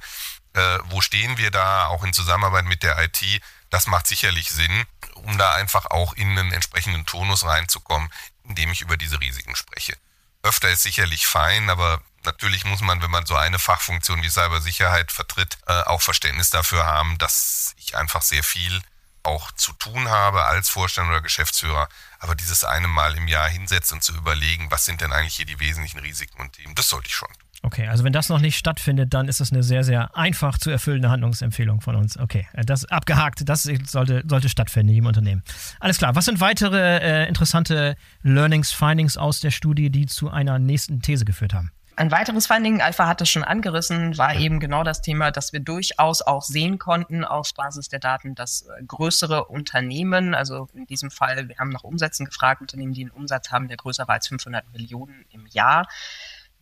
[0.53, 3.23] äh, wo stehen wir da, auch in Zusammenarbeit mit der IT,
[3.69, 4.85] das macht sicherlich Sinn,
[5.15, 8.09] um da einfach auch in einen entsprechenden Tonus reinzukommen,
[8.43, 9.95] indem ich über diese Risiken spreche.
[10.41, 15.12] Öfter ist sicherlich fein, aber natürlich muss man, wenn man so eine Fachfunktion wie Cybersicherheit
[15.12, 18.81] vertritt, äh, auch Verständnis dafür haben, dass ich einfach sehr viel
[19.23, 21.89] auch zu tun habe als Vorstand oder Geschäftsführer.
[22.19, 25.45] Aber dieses eine Mal im Jahr hinsetzen und zu überlegen, was sind denn eigentlich hier
[25.45, 27.48] die wesentlichen Risiken und Themen, das sollte ich schon tun.
[27.62, 30.69] Okay, also wenn das noch nicht stattfindet, dann ist das eine sehr, sehr einfach zu
[30.69, 32.17] erfüllende Handlungsempfehlung von uns.
[32.17, 35.43] Okay, äh, das abgehakt, das sollte, sollte stattfinden im Unternehmen.
[35.80, 40.58] Alles klar, was sind weitere äh, interessante Learnings, Findings aus der Studie, die zu einer
[40.58, 41.72] nächsten These geführt haben?
[42.00, 45.60] Ein weiteres Finding, Alpha hat es schon angerissen, war eben genau das Thema, dass wir
[45.60, 51.12] durchaus auch sehen konnten auf Basis der Daten, dass äh, größere Unternehmen, also in diesem
[51.12, 54.30] Fall, wir haben nach Umsätzen gefragt, Unternehmen, die einen Umsatz haben, der größer war als
[54.30, 55.89] 500 Millionen im Jahr,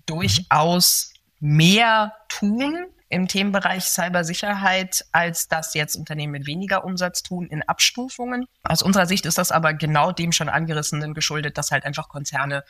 [0.08, 7.64] durchaus mehr tun im Themenbereich Cybersicherheit, als das jetzt Unternehmen mit weniger Umsatz tun in
[7.64, 8.46] Abstufungen.
[8.64, 12.64] Aus unserer Sicht ist das aber genau dem schon angerissenen geschuldet, dass halt einfach Konzerne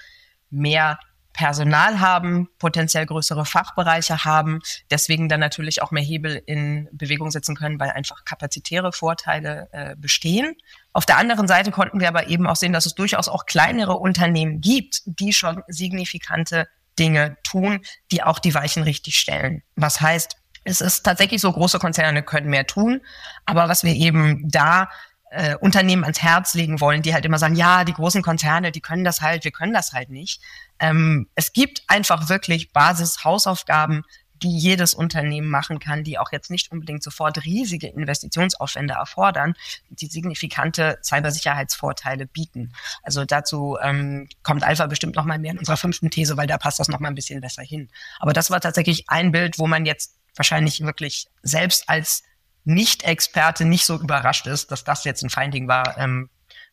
[0.50, 1.00] mehr
[1.34, 7.56] Personal haben, potenziell größere Fachbereiche haben, deswegen dann natürlich auch mehr Hebel in Bewegung setzen
[7.56, 10.56] können, weil einfach kapazitäre Vorteile äh, bestehen.
[10.94, 13.98] Auf der anderen Seite konnten wir aber eben auch sehen, dass es durchaus auch kleinere
[13.98, 16.68] Unternehmen gibt, die schon signifikante
[16.98, 17.80] Dinge tun,
[18.12, 19.64] die auch die Weichen richtig stellen.
[19.76, 23.02] Was heißt, es ist tatsächlich so, große Konzerne können mehr tun,
[23.46, 24.90] aber was wir eben da
[25.32, 28.82] äh, Unternehmen ans Herz legen wollen, die halt immer sagen, ja, die großen Konzerne, die
[28.82, 30.42] können das halt, wir können das halt nicht.
[30.80, 34.04] Ähm, es gibt einfach wirklich Basis-Hausaufgaben,
[34.42, 39.54] die jedes Unternehmen machen kann, die auch jetzt nicht unbedingt sofort riesige Investitionsaufwände erfordern,
[39.90, 42.74] die signifikante Cybersicherheitsvorteile bieten.
[43.04, 46.58] Also dazu ähm, kommt Alpha bestimmt noch mal mehr in unserer fünften These, weil da
[46.58, 47.90] passt das noch mal ein bisschen besser hin.
[48.20, 52.24] Aber das war tatsächlich ein Bild, wo man jetzt wahrscheinlich wirklich selbst als
[52.64, 55.98] Nicht-Experte nicht so überrascht ist, dass das jetzt ein Finding war.
[55.98, 56.30] Ähm,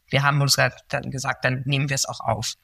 [0.08, 0.56] wir haben uns
[0.88, 2.54] dann gesagt, dann nehmen wir es auch auf.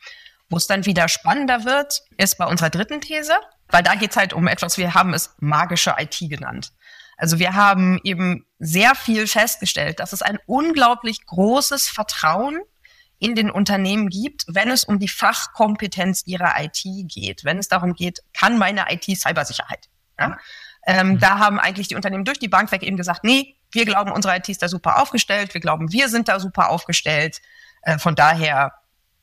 [0.50, 3.32] Wo es dann wieder spannender wird, ist bei unserer dritten These.
[3.68, 6.72] Weil da geht's halt um etwas, wir haben es magische IT genannt.
[7.16, 12.60] Also wir haben eben sehr viel festgestellt, dass es ein unglaublich großes Vertrauen
[13.18, 17.44] in den Unternehmen gibt, wenn es um die Fachkompetenz ihrer IT geht.
[17.44, 19.88] Wenn es darum geht, kann meine IT Cybersicherheit?
[20.18, 20.38] Ja?
[20.86, 21.18] Ähm, mhm.
[21.20, 24.36] Da haben eigentlich die Unternehmen durch die Bank weg eben gesagt, nee, wir glauben, unsere
[24.36, 27.40] IT ist da super aufgestellt, wir glauben, wir sind da super aufgestellt.
[27.82, 28.72] Äh, von daher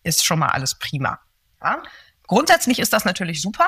[0.08, 1.20] ist schon mal alles prima.
[1.62, 1.84] Ja?
[2.26, 3.68] Grundsätzlich ist das natürlich super.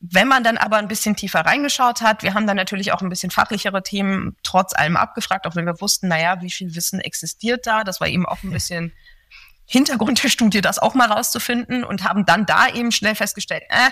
[0.00, 3.10] Wenn man dann aber ein bisschen tiefer reingeschaut hat, wir haben dann natürlich auch ein
[3.10, 7.66] bisschen fachlichere Themen trotz allem abgefragt, auch wenn wir wussten, naja, wie viel Wissen existiert
[7.66, 7.84] da.
[7.84, 8.92] Das war eben auch ein bisschen
[9.66, 13.90] Hintergrund der Studie, das auch mal rauszufinden und haben dann da eben schnell festgestellt, äh,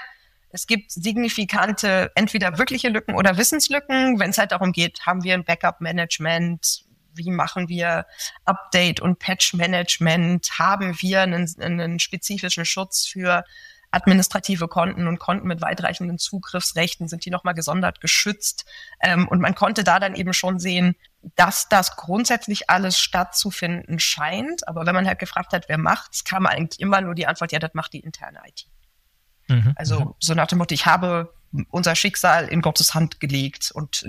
[0.50, 4.18] es gibt signifikante entweder wirkliche Lücken oder Wissenslücken.
[4.18, 6.84] Wenn es halt darum geht, haben wir ein Backup-Management,
[7.18, 8.06] wie machen wir
[8.44, 13.44] Update und Patch-Management, haben wir einen, einen spezifischen Schutz für
[13.90, 18.66] administrative Konten und Konten mit weitreichenden Zugriffsrechten sind die nochmal gesondert geschützt.
[19.00, 20.94] Ähm, und man konnte da dann eben schon sehen,
[21.36, 24.68] dass das grundsätzlich alles stattzufinden scheint.
[24.68, 27.58] Aber wenn man halt gefragt hat, wer macht's, kam eigentlich immer nur die Antwort, ja,
[27.58, 28.66] das macht die interne IT.
[29.48, 29.72] Mhm.
[29.76, 30.14] Also mhm.
[30.18, 31.32] so nach dem Motto, ich habe
[31.70, 34.04] unser Schicksal in Gottes Hand gelegt und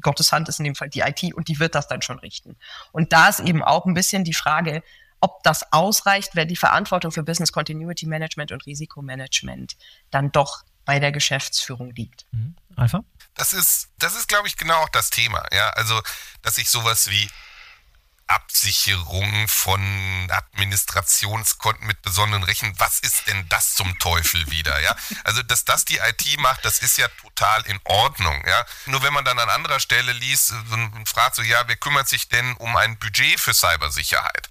[0.00, 2.56] Gottes Hand ist in dem Fall die IT und die wird das dann schon richten.
[2.92, 4.82] Und da ist eben auch ein bisschen die Frage,
[5.20, 9.76] ob das ausreicht, wenn die Verantwortung für Business Continuity Management und Risikomanagement
[10.10, 12.26] dann doch bei der Geschäftsführung liegt.
[12.32, 12.56] Mhm.
[12.76, 13.04] Alpha?
[13.34, 15.44] Das ist, das ist, glaube ich, genau auch das Thema.
[15.52, 16.00] Ja, also,
[16.42, 17.28] dass ich sowas wie
[18.26, 22.72] Absicherung von Administrationskonten mit besonderen Rechen.
[22.78, 24.80] Was ist denn das zum Teufel wieder?
[24.80, 28.42] Ja, also dass das die IT macht, das ist ja total in Ordnung.
[28.46, 32.08] Ja, nur wenn man dann an anderer Stelle liest und fragt so, ja, wer kümmert
[32.08, 34.48] sich denn um ein Budget für Cybersicherheit?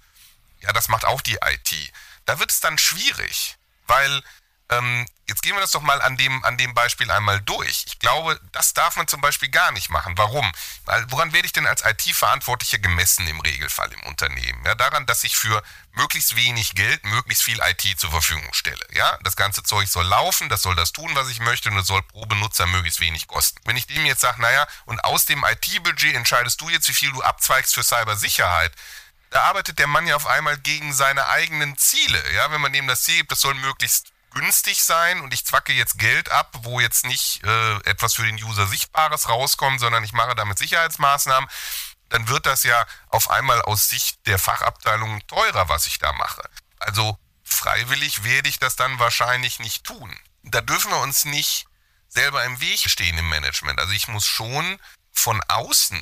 [0.60, 1.92] Ja, das macht auch die IT.
[2.26, 3.56] Da wird es dann schwierig,
[3.86, 4.22] weil
[4.70, 7.84] ähm, jetzt gehen wir das doch mal an dem, an dem Beispiel einmal durch.
[7.86, 10.16] Ich glaube, das darf man zum Beispiel gar nicht machen.
[10.16, 10.50] Warum?
[10.84, 14.64] Weil, woran werde ich denn als IT-Verantwortlicher gemessen im Regelfall im Unternehmen?
[14.64, 18.84] Ja, daran, dass ich für möglichst wenig Geld möglichst viel IT zur Verfügung stelle.
[18.92, 21.86] Ja, das ganze Zeug soll laufen, das soll das tun, was ich möchte und es
[21.86, 23.60] soll pro Benutzer möglichst wenig kosten.
[23.64, 27.12] Wenn ich dem jetzt sage, naja, und aus dem IT-Budget entscheidest du jetzt, wie viel
[27.12, 28.72] du abzweigst für Cybersicherheit,
[29.30, 32.22] da arbeitet der Mann ja auf einmal gegen seine eigenen Ziele.
[32.34, 35.72] Ja, wenn man dem das Ziel gibt, das soll möglichst günstig sein und ich zwacke
[35.72, 40.12] jetzt Geld ab, wo jetzt nicht äh, etwas für den User Sichtbares rauskommt, sondern ich
[40.12, 41.48] mache damit Sicherheitsmaßnahmen,
[42.10, 46.42] dann wird das ja auf einmal aus Sicht der Fachabteilung teurer, was ich da mache.
[46.78, 50.14] Also freiwillig werde ich das dann wahrscheinlich nicht tun.
[50.42, 51.66] Da dürfen wir uns nicht
[52.08, 53.80] selber im Weg stehen im Management.
[53.80, 54.78] Also ich muss schon
[55.12, 56.00] von außen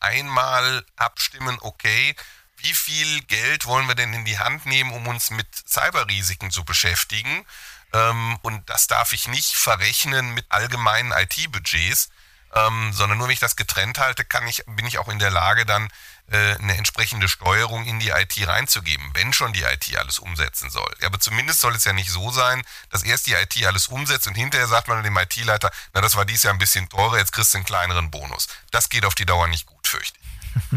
[0.00, 2.14] einmal abstimmen, okay,
[2.62, 6.64] wie viel Geld wollen wir denn in die Hand nehmen, um uns mit Cyberrisiken zu
[6.64, 7.44] beschäftigen?
[7.92, 12.10] Ähm, und das darf ich nicht verrechnen mit allgemeinen IT-Budgets,
[12.54, 15.30] ähm, sondern nur wenn ich das getrennt halte, kann ich, bin ich auch in der
[15.30, 15.88] Lage, dann
[16.30, 20.92] äh, eine entsprechende Steuerung in die IT reinzugeben, wenn schon die IT alles umsetzen soll.
[21.04, 24.34] Aber zumindest soll es ja nicht so sein, dass erst die IT alles umsetzt und
[24.34, 27.54] hinterher sagt man dem IT-Leiter, na, das war dies Jahr ein bisschen teurer, jetzt kriegst
[27.54, 28.48] du einen kleineren Bonus.
[28.70, 30.30] Das geht auf die Dauer nicht gut, fürchte ich.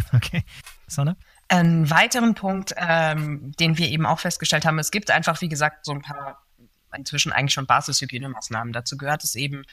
[0.14, 0.44] Okay.
[0.88, 1.18] Sonne?
[1.54, 5.86] Einen weiteren Punkt, ähm, den wir eben auch festgestellt haben, es gibt einfach, wie gesagt,
[5.86, 6.44] so ein paar
[6.96, 8.74] inzwischen eigentlich schon Basishygienemaßnahmen.
[8.74, 9.64] Dazu gehört es eben,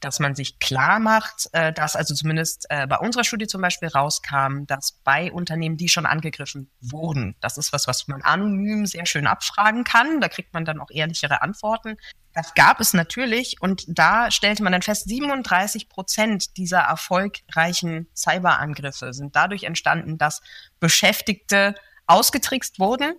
[0.00, 3.88] dass man sich klar macht, äh, dass also zumindest äh, bei unserer Studie zum Beispiel
[3.88, 9.06] rauskam, dass bei Unternehmen, die schon angegriffen wurden, das ist was, was man anonym sehr
[9.06, 11.96] schön abfragen kann, da kriegt man dann auch ehrlichere Antworten.
[12.32, 19.12] Das gab es natürlich und da stellte man dann fest, 37 Prozent dieser erfolgreichen Cyberangriffe
[19.12, 20.40] sind dadurch entstanden, dass
[20.78, 21.74] Beschäftigte
[22.06, 23.14] ausgetrickst wurden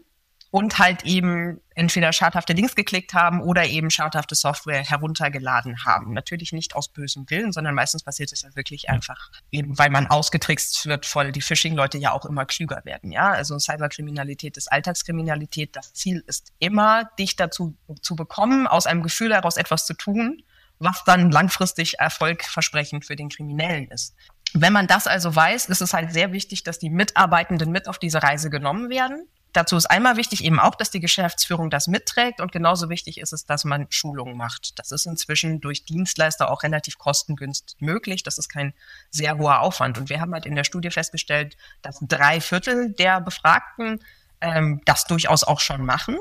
[0.52, 6.14] und halt eben entweder schadhafte Links geklickt haben oder eben schadhafte Software heruntergeladen haben.
[6.14, 10.08] Natürlich nicht aus bösem Willen, sondern meistens passiert es ja wirklich einfach eben, weil man
[10.08, 13.14] ausgetrickst wird, voll die Phishing-Leute ja auch immer klüger werden.
[13.14, 15.74] Ja, also Cyberkriminalität ist Alltagskriminalität.
[15.76, 20.44] Das Ziel ist immer, dich dazu zu bekommen, aus einem Gefühl heraus etwas zu tun,
[20.80, 24.16] was dann langfristig erfolgversprechend für den Kriminellen ist.
[24.54, 28.00] Wenn man das also weiß, ist es halt sehr wichtig, dass die Mitarbeitenden mit auf
[28.00, 32.40] diese Reise genommen werden Dazu ist einmal wichtig eben auch, dass die Geschäftsführung das mitträgt
[32.40, 34.80] und genauso wichtig ist es, dass man Schulungen macht.
[34.80, 38.24] Das ist inzwischen durch Dienstleister auch relativ kostengünstig möglich.
[38.24, 38.74] Das ist kein
[39.10, 39.98] sehr hoher Aufwand.
[39.98, 44.00] Und wir haben halt in der Studie festgestellt, dass drei Viertel der Befragten
[44.40, 46.18] ähm, das durchaus auch schon machen.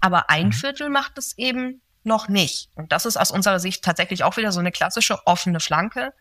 [0.00, 0.52] Aber ein mhm.
[0.52, 2.70] Viertel macht es eben noch nicht.
[2.74, 6.12] Und das ist aus unserer Sicht tatsächlich auch wieder so eine klassische offene Flanke.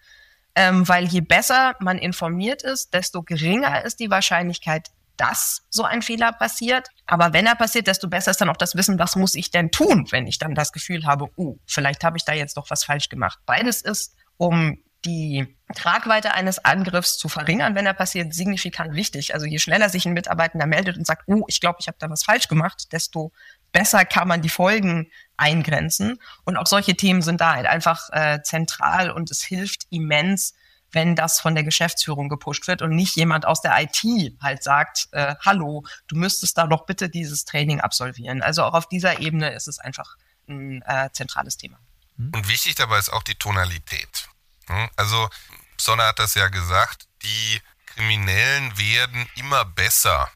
[0.57, 6.01] Ähm, weil je besser man informiert ist, desto geringer ist die Wahrscheinlichkeit, dass so ein
[6.01, 6.89] Fehler passiert.
[7.05, 9.71] Aber wenn er passiert, desto besser ist dann auch das Wissen, was muss ich denn
[9.71, 12.83] tun, wenn ich dann das Gefühl habe, uh, vielleicht habe ich da jetzt doch was
[12.83, 13.39] falsch gemacht.
[13.45, 19.33] Beides ist, um die Tragweite eines Angriffs zu verringern, wenn er passiert, signifikant wichtig.
[19.33, 22.09] Also je schneller sich ein Mitarbeitender meldet und sagt, oh, ich glaube, ich habe da
[22.09, 23.31] was falsch gemacht, desto
[23.71, 26.19] besser kann man die Folgen eingrenzen.
[26.43, 30.53] Und auch solche Themen sind da halt einfach äh, zentral und es hilft immens,
[30.95, 34.01] wenn das von der Geschäftsführung gepusht wird und nicht jemand aus der IT
[34.41, 38.41] halt sagt, äh, hallo, du müsstest da doch bitte dieses Training absolvieren.
[38.41, 40.15] Also auch auf dieser Ebene ist es einfach
[40.47, 41.77] ein äh, zentrales Thema.
[42.17, 42.31] Mhm.
[42.33, 44.29] Und wichtig dabei ist auch die Tonalität.
[44.67, 44.89] Hm?
[44.95, 45.29] Also
[45.77, 50.29] Sonne hat das ja gesagt, die Kriminellen werden immer besser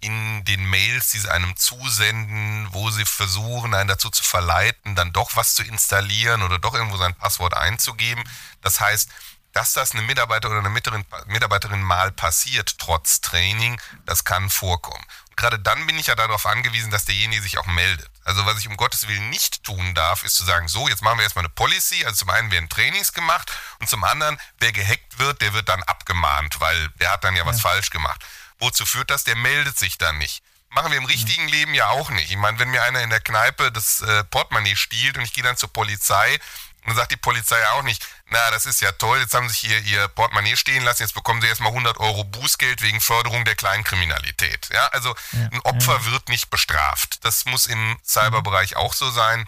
[0.00, 5.12] in den Mails, die sie einem zusenden, wo sie versuchen, einen dazu zu verleiten, dann
[5.12, 8.22] doch was zu installieren oder doch irgendwo sein Passwort einzugeben.
[8.60, 9.10] Das heißt,
[9.56, 15.02] dass das eine Mitarbeiter oder eine Mitarbeiterin mal passiert, trotz Training, das kann vorkommen.
[15.30, 18.10] Und gerade dann bin ich ja darauf angewiesen, dass derjenige sich auch meldet.
[18.22, 21.18] Also was ich um Gottes Willen nicht tun darf, ist zu sagen, so, jetzt machen
[21.18, 22.04] wir erstmal eine Policy.
[22.04, 25.82] Also zum einen werden Trainings gemacht und zum anderen, wer gehackt wird, der wird dann
[25.84, 27.70] abgemahnt, weil der hat dann ja was ja.
[27.70, 28.22] falsch gemacht.
[28.58, 29.24] Wozu führt das?
[29.24, 30.42] Der meldet sich dann nicht.
[30.68, 32.30] Machen wir im richtigen Leben ja auch nicht.
[32.30, 35.44] Ich meine, wenn mir einer in der Kneipe das äh, Portemonnaie stiehlt und ich gehe
[35.44, 36.38] dann zur Polizei,
[36.86, 39.70] dann sagt die Polizei auch nicht, na, das ist ja toll, jetzt haben sie sich
[39.70, 43.54] hier ihr Portemonnaie stehen lassen, jetzt bekommen sie erstmal 100 Euro Bußgeld wegen Förderung der
[43.54, 44.68] Kleinkriminalität.
[44.72, 46.04] Ja, also ja, ein Opfer ja.
[46.06, 47.24] wird nicht bestraft.
[47.24, 49.46] Das muss im Cyberbereich auch so sein.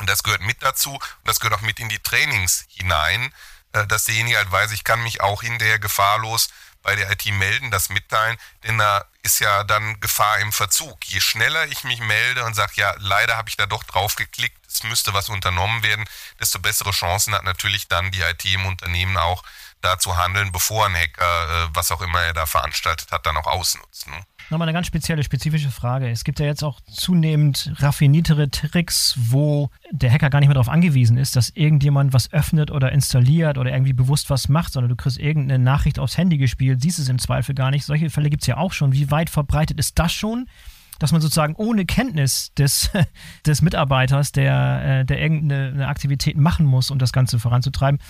[0.00, 3.32] Und das gehört mit dazu und das gehört auch mit in die Trainings hinein,
[3.72, 6.48] äh, dass derjenige halt weiß, ich kann mich auch hinterher gefahrlos
[6.82, 11.06] bei der IT melden, das mitteilen, denn da ist ja dann Gefahr im Verzug.
[11.06, 14.58] Je schneller ich mich melde und sage, ja, leider habe ich da doch drauf geklickt,
[14.74, 16.04] es müsste was unternommen werden,
[16.40, 19.42] desto bessere Chancen hat natürlich dann die IT im Unternehmen auch
[19.82, 23.36] da zu handeln, bevor ein Hacker, äh, was auch immer er da veranstaltet hat, dann
[23.36, 24.06] auch ausnutzt.
[24.08, 24.14] Ne?
[24.50, 26.08] Nochmal eine ganz spezielle, spezifische Frage.
[26.08, 30.68] Es gibt ja jetzt auch zunehmend raffiniertere Tricks, wo der Hacker gar nicht mehr darauf
[30.68, 34.96] angewiesen ist, dass irgendjemand was öffnet oder installiert oder irgendwie bewusst was macht, sondern du
[34.96, 37.84] kriegst irgendeine Nachricht aufs Handy gespielt, siehst es im Zweifel gar nicht.
[37.84, 38.92] Solche Fälle gibt es ja auch schon.
[38.92, 40.48] Wie weit verbreitet ist das schon?
[41.02, 42.90] Dass man sozusagen ohne Kenntnis des,
[43.46, 48.00] des Mitarbeiters, der, äh, der irgendeine Aktivität machen muss, um das Ganze voranzutreiben,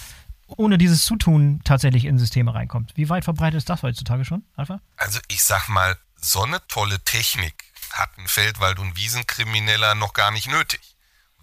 [0.47, 2.93] ohne dieses Zutun tatsächlich in Systeme reinkommt.
[2.95, 4.81] Wie weit verbreitet ist das heutzutage schon, Alpha?
[4.97, 10.49] Also ich sag mal, so eine tolle Technik hatten Feldwald- und Wiesenkrimineller noch gar nicht
[10.49, 10.81] nötig.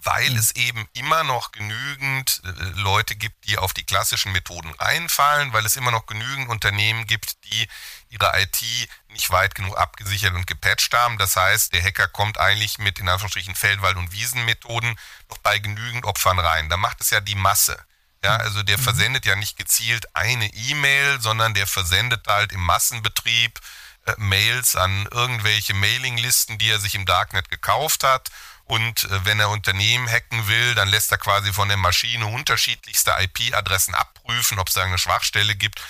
[0.02, 0.38] Weil mhm.
[0.38, 5.66] es eben immer noch genügend äh, Leute gibt, die auf die klassischen Methoden reinfallen, weil
[5.66, 7.68] es immer noch genügend Unternehmen gibt, die
[8.10, 8.62] ihre IT
[9.10, 11.18] nicht weit genug abgesichert und gepatcht haben.
[11.18, 14.98] Das heißt, der Hacker kommt eigentlich mit in Anführungsstrichen Feldwald- und Wiesenmethoden
[15.30, 16.70] noch bei genügend Opfern rein.
[16.70, 17.78] Da macht es ja die Masse.
[18.24, 18.42] Ja, mhm.
[18.42, 18.84] also der mhm.
[18.84, 23.60] versendet ja nicht gezielt eine E-Mail, sondern der versendet halt im Massenbetrieb
[24.06, 28.30] äh, Mails an irgendwelche Mailinglisten, die er sich im Darknet gekauft hat.
[28.66, 33.16] Und äh, wenn er Unternehmen hacken will, dann lässt er quasi von der Maschine unterschiedlichste
[33.20, 35.82] IP-Adressen abprüfen, ob es da eine Schwachstelle gibt.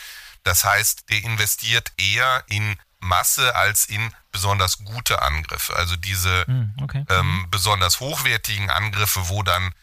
[0.43, 5.75] Das heißt, der investiert eher in Masse als in besonders gute Angriffe.
[5.75, 7.06] Also diese hm, okay.
[7.10, 9.73] ähm, besonders hochwertigen Angriffe, wo dann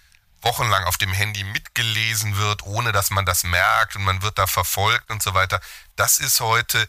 [0.42, 4.47] wochenlang auf dem Handy mitgelesen wird, ohne dass man das merkt und man wird da
[4.47, 5.61] verfolgt und so weiter.
[5.97, 6.87] Das ist heute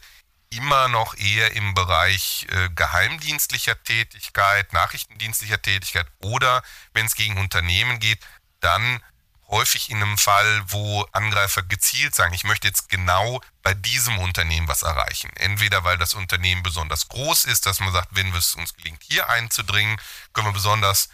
[0.50, 6.62] immer noch eher im Bereich äh, geheimdienstlicher Tätigkeit, nachrichtendienstlicher Tätigkeit oder
[6.94, 8.20] wenn es gegen Unternehmen geht,
[8.60, 9.02] dann
[9.48, 14.68] häufig in einem Fall, wo Angreifer gezielt sagen, ich möchte jetzt genau bei diesem Unternehmen
[14.68, 15.30] was erreichen.
[15.36, 19.28] Entweder weil das Unternehmen besonders groß ist, dass man sagt, wenn es uns gelingt, hier
[19.28, 19.98] einzudringen,
[20.32, 21.08] können wir besonders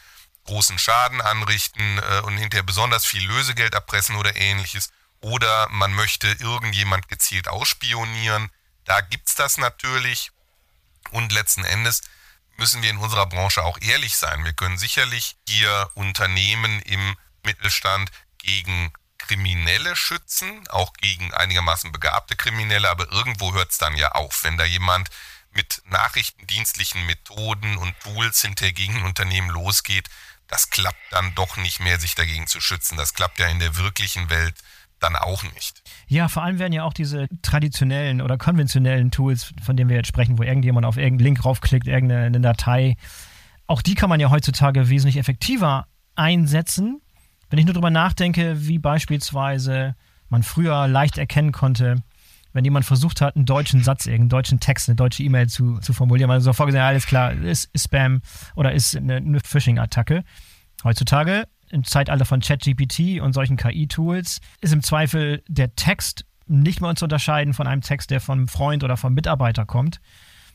[0.45, 4.91] großen Schaden anrichten äh, und hinterher besonders viel Lösegeld erpressen oder ähnliches.
[5.21, 8.51] Oder man möchte irgendjemand gezielt ausspionieren.
[8.85, 10.33] Da gibt es das natürlich.
[11.11, 12.03] Und letzten Endes
[12.57, 14.45] müssen wir in unserer Branche auch ehrlich sein.
[14.45, 18.11] Wir können sicherlich hier Unternehmen im Mittelstand
[18.45, 24.45] gegen Kriminelle schützen, auch gegen einigermaßen begabte Kriminelle, aber irgendwo hört es dann ja auf.
[24.45, 25.09] Wenn da jemand
[25.53, 30.09] mit nachrichtendienstlichen Methoden und Tools hinter gegen Unternehmen losgeht,
[30.49, 32.97] das klappt dann doch nicht mehr, sich dagegen zu schützen.
[32.97, 34.55] Das klappt ja in der wirklichen Welt
[35.01, 35.83] dann auch nicht.
[36.07, 40.09] Ja, vor allem werden ja auch diese traditionellen oder konventionellen Tools, von denen wir jetzt
[40.09, 42.97] sprechen, wo irgendjemand auf irgendeinen Link raufklickt, irgendeine Datei,
[43.67, 47.01] auch die kann man ja heutzutage wesentlich effektiver einsetzen.
[47.55, 49.95] Wenn ich nur darüber nachdenke, wie beispielsweise
[50.29, 52.03] man früher leicht erkennen konnte,
[52.53, 55.93] wenn jemand versucht hat, einen deutschen Satz, einen deutschen Text, eine deutsche E-Mail zu, zu
[55.93, 58.23] formulieren, man sofort gesagt, alles klar, ist, ist Spam
[58.57, 60.25] oder ist eine, eine Phishing-Attacke.
[60.83, 66.97] Heutzutage im Zeitalter von ChatGPT und solchen KI-Tools ist im Zweifel der Text nicht mehr
[66.97, 70.01] zu unterscheiden von einem Text, der vom Freund oder vom Mitarbeiter kommt.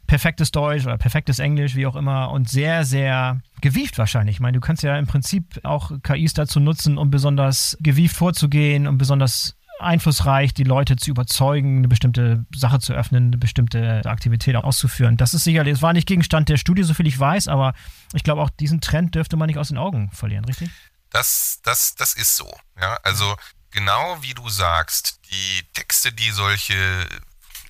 [0.09, 4.37] Perfektes Deutsch oder perfektes Englisch, wie auch immer, und sehr, sehr gewieft wahrscheinlich.
[4.37, 8.87] Ich meine, du kannst ja im Prinzip auch KIs dazu nutzen, um besonders gewieft vorzugehen,
[8.87, 14.55] um besonders einflussreich, die Leute zu überzeugen, eine bestimmte Sache zu öffnen, eine bestimmte Aktivität
[14.55, 15.15] auszuführen.
[15.15, 17.75] Das ist sicherlich, es war nicht Gegenstand der Studie, soviel ich weiß, aber
[18.15, 20.71] ich glaube auch diesen Trend dürfte man nicht aus den Augen verlieren, richtig?
[21.11, 22.51] Das, das, das ist so.
[22.81, 23.35] Ja, also
[23.69, 26.75] genau wie du sagst, die Texte, die solche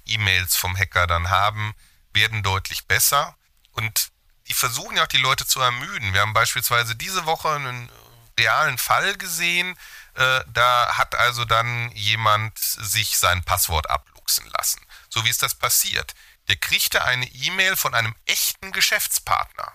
[0.06, 1.74] E-Mails vom Hacker dann haben,
[2.20, 3.36] werden deutlich besser
[3.72, 4.10] und
[4.48, 6.14] die versuchen ja auch die Leute zu ermüden.
[6.14, 7.90] Wir haben beispielsweise diese Woche einen
[8.38, 9.78] realen Fall gesehen,
[10.16, 14.82] äh, da hat also dann jemand sich sein Passwort abluchsen lassen.
[15.10, 16.14] So wie ist das passiert?
[16.48, 19.72] Der kriegte eine E-Mail von einem echten Geschäftspartner.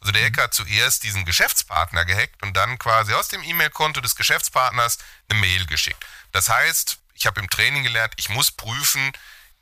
[0.00, 4.16] Also der Hacker hat zuerst diesen Geschäftspartner gehackt und dann quasi aus dem E-Mail-Konto des
[4.16, 6.04] Geschäftspartners eine Mail geschickt.
[6.32, 9.12] Das heißt, ich habe im Training gelernt, ich muss prüfen,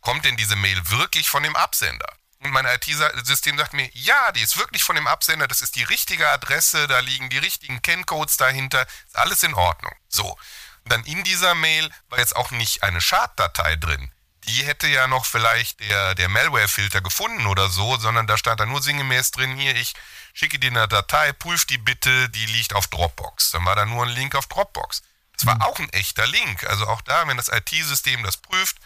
[0.00, 2.12] kommt denn diese Mail wirklich von dem Absender?
[2.42, 5.84] Und mein IT-System sagt mir, ja, die ist wirklich von dem Absender, das ist die
[5.84, 9.94] richtige Adresse, da liegen die richtigen Kenncodes dahinter, ist alles in Ordnung.
[10.08, 10.36] So.
[10.84, 14.10] Und dann in dieser Mail war jetzt auch nicht eine Schaddatei drin.
[14.44, 18.66] Die hätte ja noch vielleicht der, der Malware-Filter gefunden oder so, sondern da stand da
[18.66, 19.94] nur sinngemäß drin, hier, ich
[20.34, 23.52] schicke dir eine Datei, prüf die bitte, die liegt auf Dropbox.
[23.52, 25.02] Dann war da nur ein Link auf Dropbox.
[25.36, 25.62] Das war mhm.
[25.62, 26.64] auch ein echter Link.
[26.64, 28.78] Also auch da, wenn das IT-System das prüft,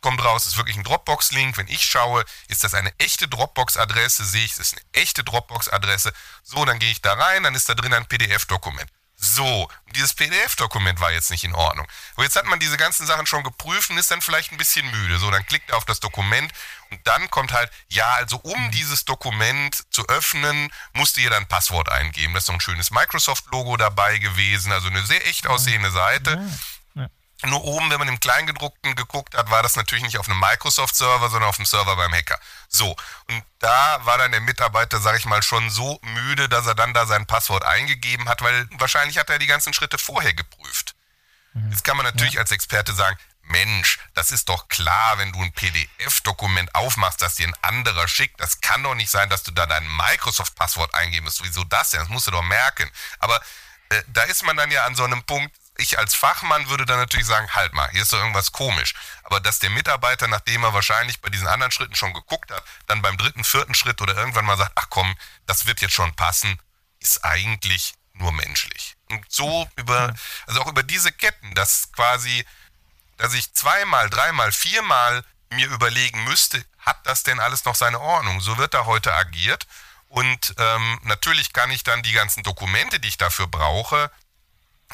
[0.00, 1.56] kommt raus, ist wirklich ein Dropbox-Link.
[1.56, 6.12] Wenn ich schaue, ist das eine echte Dropbox-Adresse, sehe ich, es ist eine echte Dropbox-Adresse.
[6.42, 8.90] So, dann gehe ich da rein, dann ist da drin ein PDF-Dokument.
[9.20, 11.88] So, dieses PDF-Dokument war jetzt nicht in Ordnung.
[12.14, 14.88] Aber jetzt hat man diese ganzen Sachen schon geprüft und ist dann vielleicht ein bisschen
[14.92, 15.18] müde.
[15.18, 16.52] So, dann klickt er auf das Dokument
[16.90, 21.48] und dann kommt halt, ja, also um dieses Dokument zu öffnen, musste ihr dann ein
[21.48, 22.32] Passwort eingeben.
[22.32, 26.40] Das ist so ein schönes Microsoft-Logo dabei gewesen, also eine sehr echt aussehende Seite.
[27.44, 31.30] Nur oben, wenn man im Kleingedruckten geguckt hat, war das natürlich nicht auf einem Microsoft-Server,
[31.30, 32.38] sondern auf dem Server beim Hacker.
[32.68, 32.96] So,
[33.28, 36.94] und da war dann der Mitarbeiter, sag ich mal, schon so müde, dass er dann
[36.94, 40.96] da sein Passwort eingegeben hat, weil wahrscheinlich hat er die ganzen Schritte vorher geprüft.
[41.52, 41.70] Mhm.
[41.70, 42.40] Jetzt kann man natürlich ja.
[42.40, 47.46] als Experte sagen, Mensch, das ist doch klar, wenn du ein PDF-Dokument aufmachst, das dir
[47.46, 48.40] ein anderer schickt.
[48.40, 51.42] Das kann doch nicht sein, dass du da dein Microsoft-Passwort eingeben musst.
[51.42, 52.00] Wieso das denn?
[52.00, 52.90] Das musst du doch merken.
[53.20, 53.40] Aber
[53.88, 56.98] äh, da ist man dann ja an so einem Punkt, ich als Fachmann würde dann
[56.98, 58.94] natürlich sagen, halt mal, hier ist doch irgendwas komisch.
[59.22, 63.00] Aber dass der Mitarbeiter, nachdem er wahrscheinlich bei diesen anderen Schritten schon geguckt hat, dann
[63.00, 65.16] beim dritten, vierten Schritt oder irgendwann mal sagt, ach komm,
[65.46, 66.60] das wird jetzt schon passen,
[66.98, 68.96] ist eigentlich nur menschlich.
[69.08, 70.12] Und so über,
[70.46, 72.44] also auch über diese Ketten, dass quasi,
[73.16, 78.40] dass ich zweimal, dreimal, viermal mir überlegen müsste, hat das denn alles noch seine Ordnung?
[78.40, 79.66] So wird da heute agiert.
[80.08, 84.10] Und ähm, natürlich kann ich dann die ganzen Dokumente, die ich dafür brauche,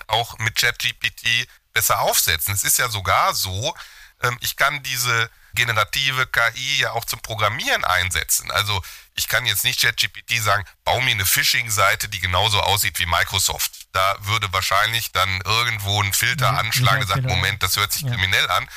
[0.06, 2.54] auch mit ChatGPT besser aufsetzen.
[2.54, 3.74] Es ist ja sogar so,
[4.22, 8.50] ähm, ich kann diese generative KI ja auch zum Programmieren einsetzen.
[8.50, 8.82] Also
[9.14, 13.86] ich kann jetzt nicht ChatGPT sagen, bau mir eine Phishing-Seite, die genauso aussieht wie Microsoft.
[13.92, 18.02] Da würde wahrscheinlich dann irgendwo ein Filter ja, anschlagen und sagt, Moment, das hört sich
[18.02, 18.10] ja.
[18.10, 18.68] kriminell an.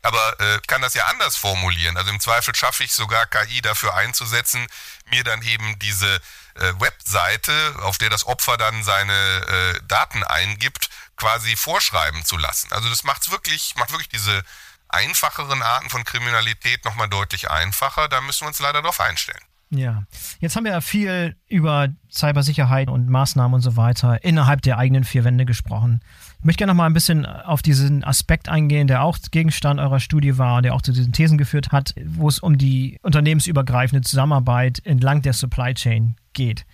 [0.00, 1.96] Aber äh, kann das ja anders formulieren.
[1.96, 4.66] Also im Zweifel schaffe ich sogar KI dafür einzusetzen,
[5.10, 6.20] mir dann eben diese
[6.54, 12.72] äh, Webseite, auf der das Opfer dann seine äh, Daten eingibt, quasi vorschreiben zu lassen.
[12.72, 14.42] Also das macht's wirklich, macht wirklich diese
[14.88, 18.08] einfacheren Arten von Kriminalität nochmal deutlich einfacher.
[18.08, 19.42] Da müssen wir uns leider darauf einstellen.
[19.74, 20.02] Ja,
[20.40, 25.02] jetzt haben wir ja viel über Cybersicherheit und Maßnahmen und so weiter innerhalb der eigenen
[25.02, 26.00] vier Wände gesprochen.
[26.40, 29.98] Ich möchte gerne noch mal ein bisschen auf diesen Aspekt eingehen, der auch Gegenstand eurer
[29.98, 34.84] Studie war, der auch zu diesen Thesen geführt hat, wo es um die unternehmensübergreifende Zusammenarbeit
[34.84, 36.66] entlang der Supply Chain geht.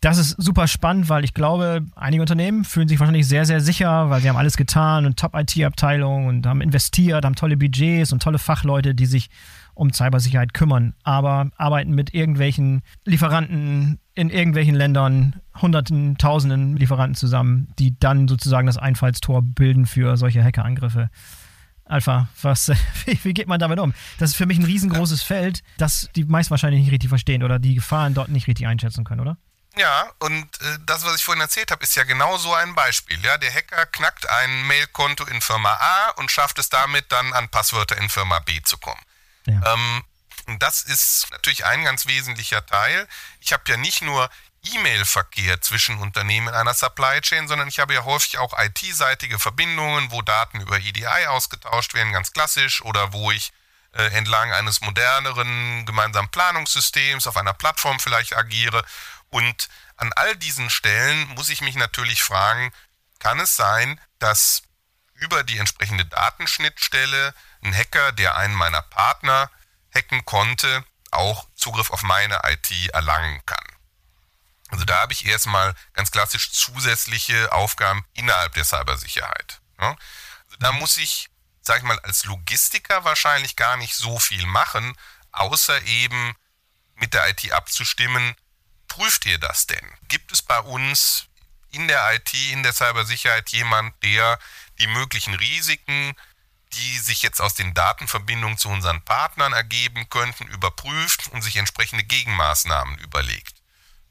[0.00, 4.08] Das ist super spannend, weil ich glaube, einige Unternehmen fühlen sich wahrscheinlich sehr, sehr sicher,
[4.08, 8.38] weil sie haben alles getan und Top-IT-Abteilungen und haben investiert, haben tolle Budgets und tolle
[8.38, 9.28] Fachleute, die sich
[9.74, 17.72] um Cybersicherheit kümmern, aber arbeiten mit irgendwelchen Lieferanten in irgendwelchen Ländern, Hunderten, Tausenden Lieferanten zusammen,
[17.78, 21.10] die dann sozusagen das Einfallstor bilden für solche Hackerangriffe.
[21.84, 22.70] Alpha, was,
[23.04, 23.92] wie, geht man damit um?
[24.18, 27.58] Das ist für mich ein riesengroßes Feld, das die meist wahrscheinlich nicht richtig verstehen oder
[27.58, 29.36] die Gefahren dort nicht richtig einschätzen können, oder?
[29.76, 33.18] Ja, und äh, das, was ich vorhin erzählt habe, ist ja genau so ein Beispiel.
[33.24, 37.48] Ja, der Hacker knackt ein Mailkonto in Firma A und schafft es damit dann an
[37.48, 39.00] Passwörter in Firma B zu kommen.
[39.46, 39.74] Ja.
[39.74, 40.04] Ähm,
[40.58, 43.08] das ist natürlich ein ganz wesentlicher Teil.
[43.40, 44.28] Ich habe ja nicht nur
[44.72, 50.10] E-Mail-Verkehr zwischen Unternehmen in einer Supply Chain, sondern ich habe ja häufig auch IT-seitige Verbindungen,
[50.10, 53.52] wo Daten über EDI ausgetauscht werden, ganz klassisch, oder wo ich
[53.92, 58.84] äh, entlang eines moderneren gemeinsamen Planungssystems auf einer Plattform vielleicht agiere.
[59.30, 62.72] Und an all diesen Stellen muss ich mich natürlich fragen,
[63.18, 64.62] kann es sein, dass
[65.14, 67.34] über die entsprechende Datenschnittstelle
[67.64, 69.50] ein Hacker, der einen meiner Partner
[69.94, 73.64] hacken konnte, auch Zugriff auf meine IT erlangen kann.
[74.68, 79.60] Also da habe ich erstmal ganz klassisch zusätzliche Aufgaben innerhalb der Cybersicherheit.
[79.76, 81.28] Also da muss ich,
[81.60, 84.96] sage ich mal, als Logistiker wahrscheinlich gar nicht so viel machen,
[85.32, 86.34] außer eben
[86.96, 88.34] mit der IT abzustimmen,
[88.88, 89.92] prüft ihr das denn?
[90.08, 91.26] Gibt es bei uns
[91.70, 94.38] in der IT, in der Cybersicherheit jemand, der
[94.78, 96.14] die möglichen Risiken
[96.74, 102.04] die sich jetzt aus den Datenverbindungen zu unseren Partnern ergeben könnten, überprüft und sich entsprechende
[102.04, 103.54] Gegenmaßnahmen überlegt.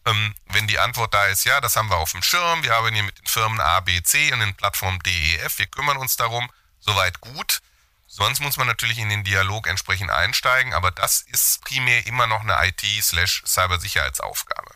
[0.05, 2.93] Ähm, wenn die Antwort da ist, ja, das haben wir auf dem Schirm, wir haben
[2.93, 6.49] hier mit den Firmen A, B, C und den Plattformen DEF, wir kümmern uns darum,
[6.79, 7.61] soweit gut.
[8.07, 12.41] Sonst muss man natürlich in den Dialog entsprechend einsteigen, aber das ist primär immer noch
[12.41, 14.75] eine IT-Cybersicherheitsaufgabe.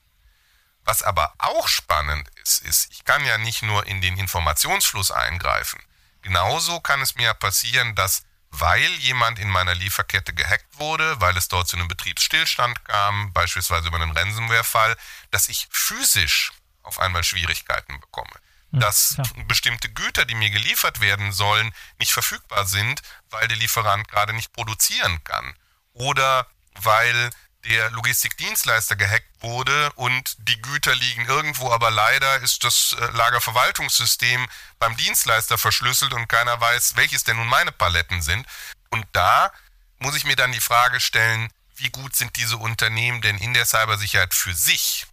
[0.86, 5.80] Was aber auch spannend ist, ist, ich kann ja nicht nur in den Informationsfluss eingreifen,
[6.28, 11.48] genauso kann es mir passieren, dass weil jemand in meiner Lieferkette gehackt wurde, weil es
[11.48, 14.96] dort zu einem Betriebsstillstand kam, beispielsweise über einen Ransomware-Fall,
[15.32, 16.52] dass ich physisch
[16.84, 18.34] auf einmal Schwierigkeiten bekomme.
[18.72, 19.24] dass ja.
[19.48, 24.52] bestimmte Güter, die mir geliefert werden sollen, nicht verfügbar sind, weil der Lieferant gerade nicht
[24.52, 25.56] produzieren kann.
[25.94, 27.30] Oder weil
[27.66, 34.48] der Logistikdienstleister gehackt wurde und die Güter liegen irgendwo, aber leider ist das äh, Lagerverwaltungssystem
[34.80, 38.46] beim Dienstleister verschlüsselt und keiner weiß, welches denn nun meine Paletten sind.
[38.90, 39.52] Und da
[40.00, 43.66] muss ich mir dann die Frage stellen, wie gut sind diese Unternehmen denn in der
[43.66, 45.06] Cybersicherheit für sich?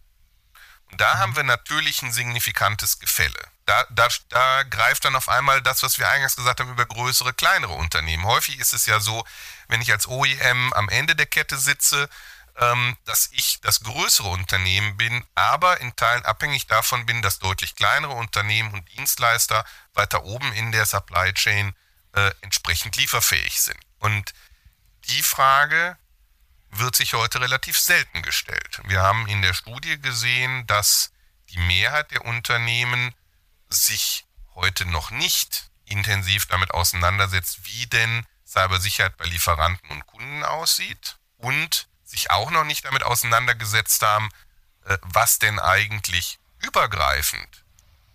[0.91, 3.39] Da haben wir natürlich ein signifikantes Gefälle.
[3.65, 7.33] Da, da, da greift dann auf einmal das, was wir eingangs gesagt haben über größere,
[7.33, 8.25] kleinere Unternehmen.
[8.25, 9.25] Häufig ist es ja so,
[9.67, 12.07] wenn ich als OEM am Ende der Kette sitze,
[12.57, 17.75] ähm, dass ich das größere Unternehmen bin, aber in Teilen abhängig davon bin, dass deutlich
[17.75, 21.75] kleinere Unternehmen und Dienstleister weiter oben in der Supply Chain
[22.13, 23.79] äh, entsprechend lieferfähig sind.
[23.99, 24.33] Und
[25.09, 25.97] die Frage
[26.79, 28.81] wird sich heute relativ selten gestellt.
[28.85, 31.11] Wir haben in der Studie gesehen, dass
[31.49, 33.13] die Mehrheit der Unternehmen
[33.69, 41.17] sich heute noch nicht intensiv damit auseinandersetzt, wie denn Cybersicherheit bei Lieferanten und Kunden aussieht
[41.37, 44.29] und sich auch noch nicht damit auseinandergesetzt haben,
[44.85, 47.63] äh, was denn eigentlich übergreifend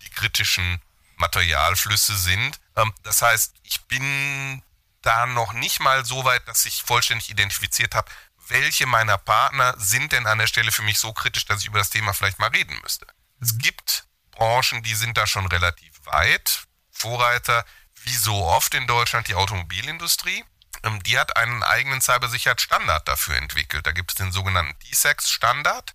[0.03, 0.81] die kritischen
[1.17, 2.61] Materialflüsse sind.
[2.77, 4.63] Ähm, das heißt, ich bin
[5.03, 8.11] da noch nicht mal so weit, dass ich vollständig identifiziert habe,
[8.51, 11.79] welche meiner Partner sind denn an der Stelle für mich so kritisch, dass ich über
[11.79, 13.07] das Thema vielleicht mal reden müsste.
[13.41, 13.59] Es mhm.
[13.59, 16.65] gibt Branchen, die sind da schon relativ weit.
[16.91, 17.65] Vorreiter,
[18.05, 20.45] wie so oft in Deutschland, die Automobilindustrie.
[20.83, 23.87] Ähm, die hat einen eigenen Cybersicherheitsstandard dafür entwickelt.
[23.87, 25.95] Da gibt es den sogenannten DSEX-Standard.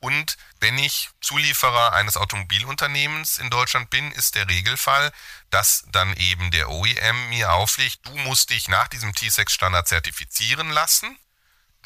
[0.00, 5.12] Und wenn ich Zulieferer eines Automobilunternehmens in Deutschland bin, ist der Regelfall,
[5.50, 11.18] dass dann eben der OEM mir auflegt, du musst dich nach diesem T-Sex-Standard zertifizieren lassen.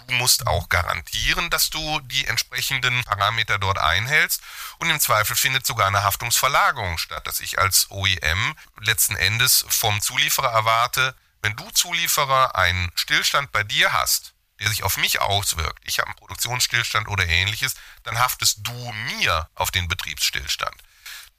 [0.06, 4.42] Du musst auch garantieren, dass du die entsprechenden Parameter dort einhältst.
[4.78, 10.00] Und im Zweifel findet sogar eine Haftungsverlagerung statt, dass ich als OEM letzten Endes vom
[10.00, 15.82] Zulieferer erwarte, wenn du Zulieferer einen Stillstand bei dir hast, der sich auf mich auswirkt,
[15.84, 17.74] ich habe einen Produktionsstillstand oder ähnliches,
[18.04, 20.76] dann haftest du mir auf den Betriebsstillstand.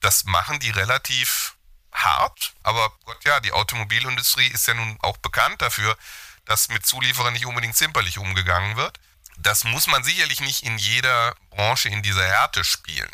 [0.01, 1.55] Das machen die relativ
[1.93, 5.97] hart, aber Gott ja, die Automobilindustrie ist ja nun auch bekannt dafür,
[6.45, 8.99] dass mit Zulieferern nicht unbedingt zimperlich umgegangen wird.
[9.37, 13.09] Das muss man sicherlich nicht in jeder Branche in dieser Härte spielen.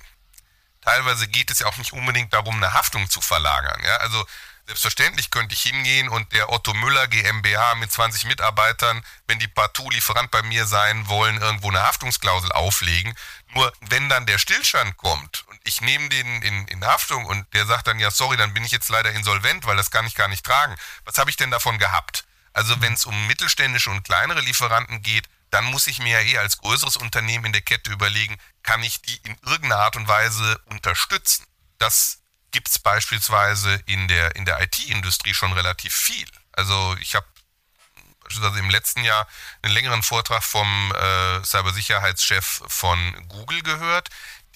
[0.82, 3.82] Teilweise geht es ja auch nicht unbedingt darum, eine Haftung zu verlagern.
[3.84, 3.98] Ja?
[3.98, 4.26] Also
[4.70, 9.90] Selbstverständlich könnte ich hingehen und der Otto Müller GmbH mit 20 Mitarbeitern, wenn die partout
[9.90, 13.16] Lieferant bei mir sein wollen, irgendwo eine Haftungsklausel auflegen.
[13.56, 17.66] Nur wenn dann der Stillstand kommt und ich nehme den in, in Haftung und der
[17.66, 20.28] sagt dann, ja, sorry, dann bin ich jetzt leider insolvent, weil das kann ich gar
[20.28, 20.76] nicht tragen.
[21.04, 22.26] Was habe ich denn davon gehabt?
[22.54, 26.38] Also wenn es um mittelständische und kleinere Lieferanten geht, dann muss ich mir ja eh
[26.38, 30.60] als größeres Unternehmen in der Kette überlegen, kann ich die in irgendeiner Art und Weise
[30.66, 31.46] unterstützen?
[31.80, 32.20] Das
[32.52, 36.28] gibt es beispielsweise in der, in der IT-Industrie schon relativ viel.
[36.52, 37.26] Also ich habe
[38.24, 39.28] beispielsweise im letzten Jahr
[39.62, 44.10] einen längeren Vortrag vom äh, Cybersicherheitschef von Google gehört,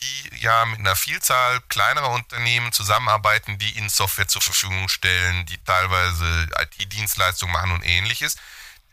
[0.03, 5.57] die ja mit einer Vielzahl kleinerer Unternehmen zusammenarbeiten, die ihnen Software zur Verfügung stellen, die
[5.63, 8.35] teilweise IT-Dienstleistungen machen und ähnliches.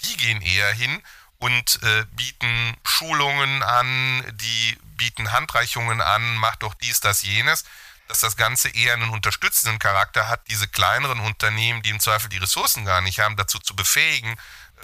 [0.04, 1.02] Die gehen eher hin
[1.38, 7.64] und äh, bieten Schulungen an, die bieten Handreichungen an, macht doch dies, das, jenes
[8.10, 12.38] dass das Ganze eher einen unterstützenden Charakter hat, diese kleineren Unternehmen, die im Zweifel die
[12.38, 14.34] Ressourcen gar nicht haben, dazu zu befähigen,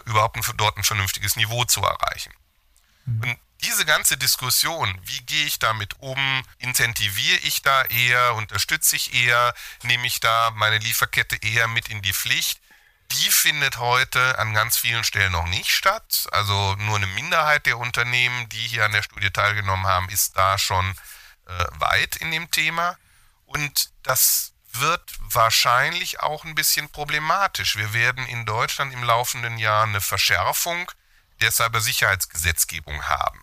[0.04, 2.32] überhaupt ein, dort ein vernünftiges Niveau zu erreichen.
[3.04, 3.22] Mhm.
[3.22, 9.14] Und diese ganze Diskussion, wie gehe ich damit um, incentiviere ich da eher, unterstütze ich
[9.14, 12.60] eher, nehme ich da meine Lieferkette eher mit in die Pflicht,
[13.12, 16.26] die findet heute an ganz vielen Stellen noch nicht statt.
[16.32, 20.58] Also nur eine Minderheit der Unternehmen, die hier an der Studie teilgenommen haben, ist da
[20.58, 20.96] schon
[21.46, 22.98] äh, weit in dem Thema.
[23.44, 27.76] Und das wird wahrscheinlich auch ein bisschen problematisch.
[27.76, 30.90] Wir werden in Deutschland im laufenden Jahr eine Verschärfung
[31.40, 33.40] der Cybersicherheitsgesetzgebung haben.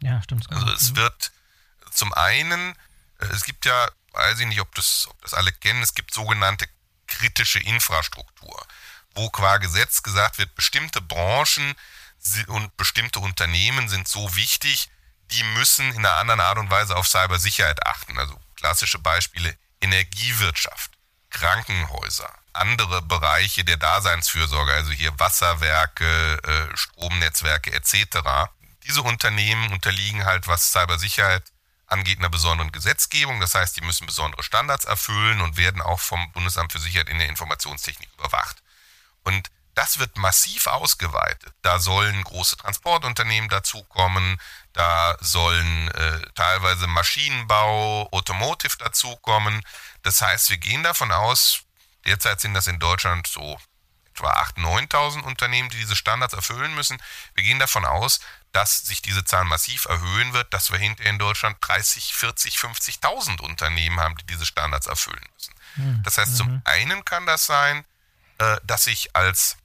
[0.00, 0.50] Ja, stimmt.
[0.50, 1.32] Also es wird
[1.90, 2.74] zum einen,
[3.18, 6.14] äh, es gibt ja, weiß ich nicht, ob das, ob das alle kennen, es gibt
[6.14, 6.66] sogenannte
[7.06, 8.66] kritische Infrastruktur,
[9.14, 11.74] wo qua Gesetz gesagt wird, bestimmte Branchen
[12.48, 14.90] und bestimmte Unternehmen sind so wichtig,
[15.30, 18.18] die müssen in einer anderen Art und Weise auf Cybersicherheit achten.
[18.18, 20.90] Also Klassische Beispiele Energiewirtschaft,
[21.30, 28.18] Krankenhäuser, andere Bereiche der Daseinsfürsorge, also hier Wasserwerke, äh, Stromnetzwerke etc.
[28.84, 31.52] Diese Unternehmen unterliegen halt, was Cybersicherheit
[31.86, 33.40] angeht, einer besonderen Gesetzgebung.
[33.40, 37.18] Das heißt, die müssen besondere Standards erfüllen und werden auch vom Bundesamt für Sicherheit in
[37.18, 38.62] der Informationstechnik überwacht.
[39.22, 41.54] Und das wird massiv ausgeweitet.
[41.62, 44.40] Da sollen große Transportunternehmen dazukommen,
[44.72, 49.62] da sollen äh, teilweise Maschinenbau, Automotive dazukommen.
[50.02, 51.62] Das heißt, wir gehen davon aus,
[52.04, 53.58] derzeit sind das in Deutschland so
[54.14, 57.00] etwa 8.000, 9.000 Unternehmen, die diese Standards erfüllen müssen.
[57.34, 58.20] Wir gehen davon aus,
[58.52, 63.40] dass sich diese Zahl massiv erhöhen wird, dass wir hinterher in Deutschland 30, 40, 50.000
[63.40, 65.54] Unternehmen haben, die diese Standards erfüllen müssen.
[65.74, 66.62] Hm, das heißt, zum mhm.
[66.64, 67.84] einen kann das sein,
[68.38, 69.56] äh, dass ich als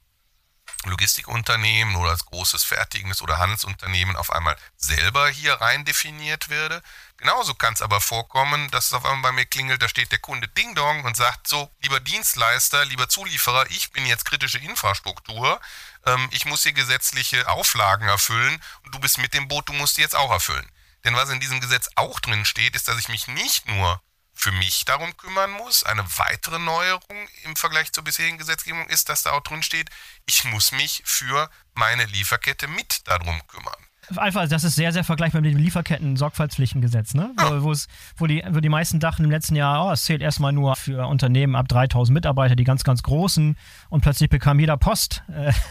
[0.84, 6.82] Logistikunternehmen oder als großes fertigendes oder Handelsunternehmen auf einmal selber hier rein definiert werde.
[7.18, 10.20] Genauso kann es aber vorkommen, dass es auf einmal bei mir klingelt, da steht der
[10.20, 15.60] Kunde Ding Dong und sagt so, lieber Dienstleister, lieber Zulieferer, ich bin jetzt kritische Infrastruktur,
[16.06, 19.98] ähm, ich muss hier gesetzliche Auflagen erfüllen und du bist mit dem Boot, du musst
[19.98, 20.70] die jetzt auch erfüllen.
[21.06, 24.02] Denn was in diesem Gesetz auch drin steht, ist, dass ich mich nicht nur
[24.34, 25.84] für mich darum kümmern muss.
[25.84, 29.90] Eine weitere Neuerung im Vergleich zur bisherigen Gesetzgebung ist, dass da auch drin steht,
[30.26, 33.88] ich muss mich für meine Lieferkette mit darum kümmern.
[34.16, 37.34] Einfach, das ist sehr, sehr vergleichbar mit dem Lieferketten-Sorgfaltspflichtengesetz, ne?
[37.40, 37.64] Ja.
[37.64, 37.74] Wo,
[38.18, 41.08] wo, die, wo die meisten dachten im letzten Jahr, oh, es zählt erstmal nur für
[41.08, 43.58] Unternehmen ab 3000 Mitarbeiter, die ganz, ganz großen.
[43.90, 45.24] Und plötzlich bekam jeder Post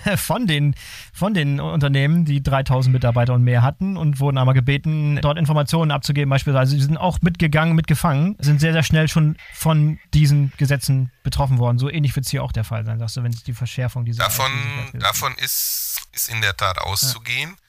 [0.04, 0.74] äh, von, den,
[1.12, 5.90] von den Unternehmen, die 3000 Mitarbeiter und mehr hatten und wurden einmal gebeten, dort Informationen
[5.90, 6.72] abzugeben, beispielsweise.
[6.72, 11.78] Sie sind auch mitgegangen, mitgefangen, sind sehr, sehr schnell schon von diesen Gesetzen betroffen worden.
[11.78, 14.04] So ähnlich wird es hier auch der Fall sein, sagst du, wenn es die Verschärfung
[14.04, 14.24] dieser.
[14.24, 14.50] Davon,
[14.94, 17.50] davon ist, ist in der Tat auszugehen.
[17.50, 17.63] Ja.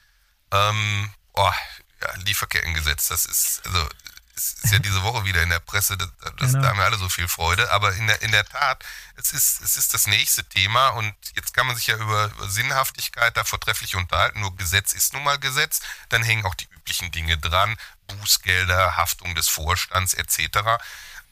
[0.52, 1.52] Ähm, oh,
[2.02, 3.90] ja, Lieferkettengesetz, das ist, also
[4.36, 6.62] ist ja diese Woche wieder in der Presse, das, das, genau.
[6.62, 8.84] da haben wir alle so viel Freude, aber in der, in der Tat,
[9.16, 12.50] es ist, es ist das nächste Thema und jetzt kann man sich ja über, über
[12.50, 15.80] Sinnhaftigkeit da vortrefflich unterhalten, nur Gesetz ist nun mal Gesetz,
[16.10, 17.78] dann hängen auch die üblichen Dinge dran,
[18.08, 20.60] Bußgelder, Haftung des Vorstands etc.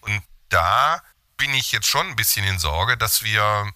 [0.02, 1.04] Und da
[1.36, 3.70] bin ich jetzt schon ein bisschen in Sorge, dass wir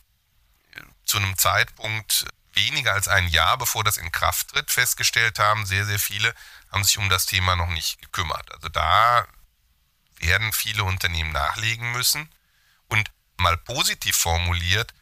[1.03, 2.25] zu einem Zeitpunkt
[2.57, 6.33] weniger als ein Jahr bevor das in Kraft tritt, festgestellt haben, sehr, sehr viele
[6.71, 8.51] haben sich um das Thema noch nicht gekümmert.
[8.51, 9.25] Also da
[10.19, 12.29] werden viele Unternehmen nachlegen müssen.
[12.89, 14.93] Und mal positiv formuliert,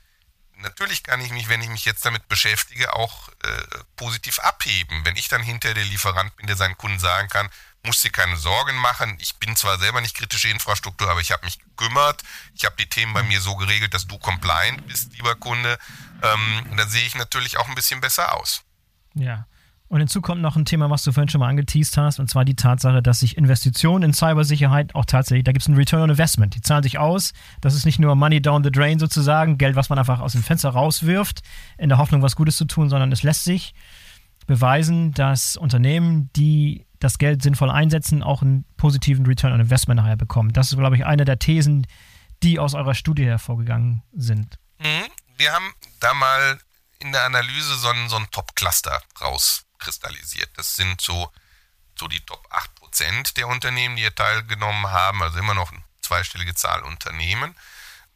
[0.57, 5.05] natürlich kann ich mich, wenn ich mich jetzt damit beschäftige, auch äh, positiv abheben.
[5.05, 7.49] Wenn ich dann hinter der Lieferant bin, der seinen Kunden sagen kann,
[7.85, 9.17] muss dir keine Sorgen machen.
[9.19, 12.23] Ich bin zwar selber nicht kritische Infrastruktur, aber ich habe mich gekümmert.
[12.55, 15.77] Ich habe die Themen bei mir so geregelt, dass du compliant bist, lieber Kunde.
[16.21, 18.63] Ähm, dann sehe ich natürlich auch ein bisschen besser aus.
[19.13, 19.45] Ja.
[19.87, 22.43] Und hinzu kommt noch ein Thema, was du vorhin schon mal angeteased hast, und zwar
[22.43, 26.09] die Tatsache, dass sich Investitionen in Cybersicherheit auch tatsächlich, da gibt es einen Return on
[26.09, 27.33] Investment, die zahlen sich aus.
[27.61, 30.41] Das ist nicht nur Money down the drain sozusagen, Geld, was man einfach aus dem
[30.41, 31.43] Fenster rauswirft,
[31.77, 33.75] in der Hoffnung, was Gutes zu tun, sondern es lässt sich
[34.47, 40.15] beweisen, dass Unternehmen, die das Geld sinnvoll einsetzen, auch einen positiven Return on Investment nachher
[40.15, 40.53] bekommen.
[40.53, 41.87] Das ist, glaube ich, eine der Thesen,
[42.43, 44.59] die aus eurer Studie hervorgegangen sind.
[44.79, 45.07] Mhm.
[45.37, 46.59] Wir haben da mal
[46.99, 50.49] in der Analyse so ein, so ein Top-Cluster rauskristallisiert.
[50.55, 51.31] Das sind so,
[51.99, 56.55] so die Top 8% der Unternehmen, die hier teilgenommen haben, also immer noch eine zweistellige
[56.55, 57.55] Zahl Unternehmen,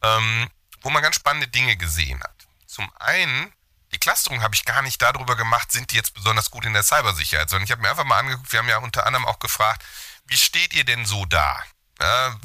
[0.02, 0.48] ähm,
[0.80, 2.46] wo man ganz spannende Dinge gesehen hat.
[2.66, 3.52] Zum einen
[3.92, 6.82] die Clusterung habe ich gar nicht darüber gemacht, sind die jetzt besonders gut in der
[6.82, 9.84] Cybersicherheit, sondern ich habe mir einfach mal angeguckt, wir haben ja unter anderem auch gefragt,
[10.26, 11.62] wie steht ihr denn so da?
[12.00, 12.36] Ja,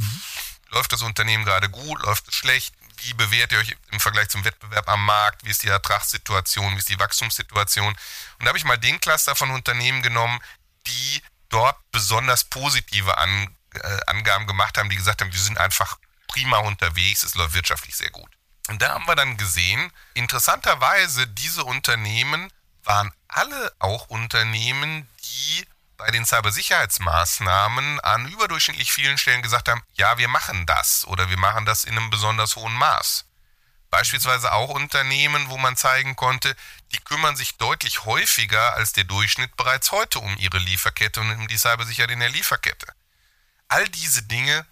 [0.69, 2.73] läuft das Unternehmen gerade gut, läuft es schlecht?
[3.01, 5.45] Wie bewertet ihr euch im Vergleich zum Wettbewerb am Markt?
[5.45, 6.73] Wie ist die Ertragssituation?
[6.73, 7.89] Wie ist die Wachstumssituation?
[7.89, 7.97] Und
[8.39, 10.39] da habe ich mal den Cluster von Unternehmen genommen,
[10.87, 15.97] die dort besonders positive An äh, Angaben gemacht haben, die gesagt haben, wir sind einfach
[16.27, 18.29] prima unterwegs, es läuft wirtschaftlich sehr gut.
[18.67, 22.51] Und da haben wir dann gesehen, interessanterweise, diese Unternehmen
[22.83, 25.65] waren alle auch Unternehmen, die
[25.97, 31.37] bei den Cybersicherheitsmaßnahmen an überdurchschnittlich vielen Stellen gesagt haben, ja, wir machen das oder wir
[31.37, 33.25] machen das in einem besonders hohen Maß.
[33.89, 36.55] Beispielsweise auch Unternehmen, wo man zeigen konnte,
[36.91, 41.47] die kümmern sich deutlich häufiger als der Durchschnitt bereits heute um ihre Lieferkette und um
[41.47, 42.87] die Cybersicherheit in der Lieferkette.
[43.69, 44.65] All diese Dinge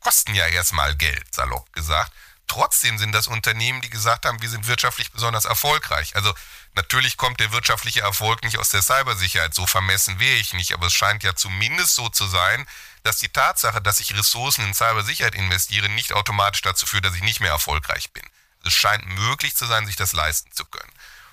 [0.00, 2.12] kosten ja erstmal Geld, salopp gesagt.
[2.50, 6.16] Trotzdem sind das Unternehmen, die gesagt haben, wir sind wirtschaftlich besonders erfolgreich.
[6.16, 6.34] Also
[6.74, 10.88] natürlich kommt der wirtschaftliche Erfolg nicht aus der Cybersicherheit, so vermessen wäre ich nicht, aber
[10.88, 12.66] es scheint ja zumindest so zu sein,
[13.04, 17.22] dass die Tatsache, dass ich Ressourcen in Cybersicherheit investiere, nicht automatisch dazu führt, dass ich
[17.22, 18.24] nicht mehr erfolgreich bin.
[18.64, 20.92] Es scheint möglich zu sein, sich das leisten zu können.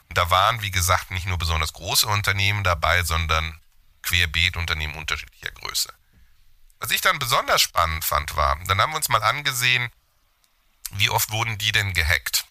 [0.10, 3.60] Und da waren, wie gesagt, nicht nur besonders große Unternehmen dabei, sondern
[4.04, 5.92] querbeet Unternehmen unterschiedlicher Größe.
[6.78, 9.90] Was ich dann besonders spannend fand, war, dann haben wir uns mal angesehen,
[10.94, 12.46] wie oft wurden die denn gehackt?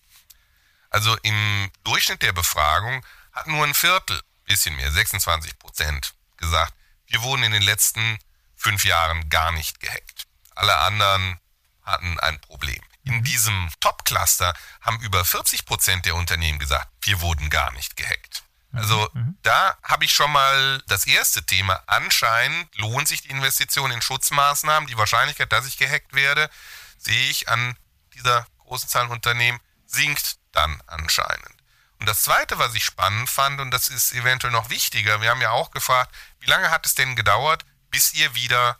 [0.90, 6.74] Also im Durchschnitt der Befragung hat nur ein Viertel, bisschen mehr, 26 Prozent, gesagt,
[7.06, 8.18] wir wurden in den letzten
[8.54, 10.26] fünf Jahren gar nicht gehackt.
[10.54, 11.38] Alle anderen
[11.82, 12.82] hatten ein Problem.
[13.04, 18.42] In diesem Top-Cluster haben über 40 Prozent der Unternehmen gesagt, wir wurden gar nicht gehackt.
[18.72, 19.38] Also mhm.
[19.42, 21.80] da habe ich schon mal das erste Thema.
[21.86, 24.88] Anscheinend lohnt sich die Investition in Schutzmaßnahmen.
[24.88, 26.50] Die Wahrscheinlichkeit, dass ich gehackt werde,
[26.98, 27.76] sehe ich an
[28.16, 31.56] dieser großen Zahl Unternehmen, sinkt dann anscheinend.
[31.98, 35.40] Und das Zweite, was ich spannend fand, und das ist eventuell noch wichtiger, wir haben
[35.40, 38.78] ja auch gefragt, wie lange hat es denn gedauert, bis ihr wieder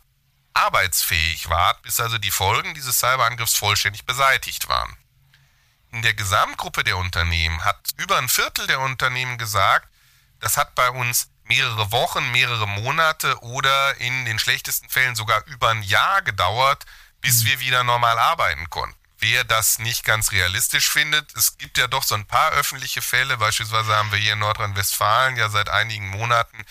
[0.53, 4.97] arbeitsfähig wart, bis also die Folgen dieses Cyberangriffs vollständig beseitigt waren.
[5.93, 9.89] In der Gesamtgruppe der Unternehmen hat über ein Viertel der Unternehmen gesagt,
[10.41, 15.71] das hat bei uns mehrere Wochen, mehrere Monate oder in den schlechtesten Fällen sogar über
[15.71, 16.85] ein Jahr gedauert,
[17.21, 17.47] bis mhm.
[17.47, 18.99] wir wieder normal arbeiten konnten.
[19.19, 23.39] Wer das nicht ganz realistisch findet, es gibt ja doch so ein paar öffentliche Fälle,
[23.39, 26.65] beispielsweise haben wir hier in Nordrhein-Westfalen ja seit einigen Monaten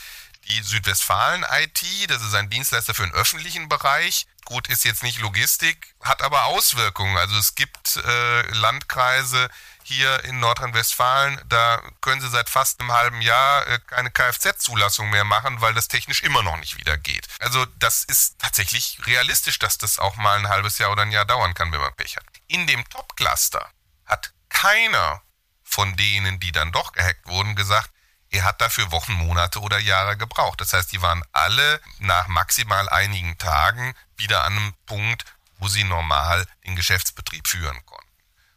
[0.48, 4.28] die Südwestfalen IT, das ist ein Dienstleister für den öffentlichen Bereich.
[4.46, 7.18] Gut, ist jetzt nicht Logistik, hat aber Auswirkungen.
[7.18, 9.50] Also es gibt äh, Landkreise
[9.82, 15.24] hier in Nordrhein-Westfalen, da können sie seit fast einem halben Jahr äh, keine Kfz-Zulassung mehr
[15.24, 17.28] machen, weil das technisch immer noch nicht wieder geht.
[17.40, 21.26] Also das ist tatsächlich realistisch, dass das auch mal ein halbes Jahr oder ein Jahr
[21.26, 22.26] dauern kann, wenn man Pech hat.
[22.48, 23.70] In dem Top-Cluster
[24.06, 25.22] hat keiner
[25.64, 27.92] von denen, die dann doch gehackt wurden, gesagt,
[28.30, 30.60] er hat dafür Wochen, Monate oder Jahre gebraucht.
[30.62, 35.26] Das heißt, die waren alle nach maximal einigen Tagen wieder an einem Punkt,
[35.58, 38.10] wo sie normal den Geschäftsbetrieb führen konnten.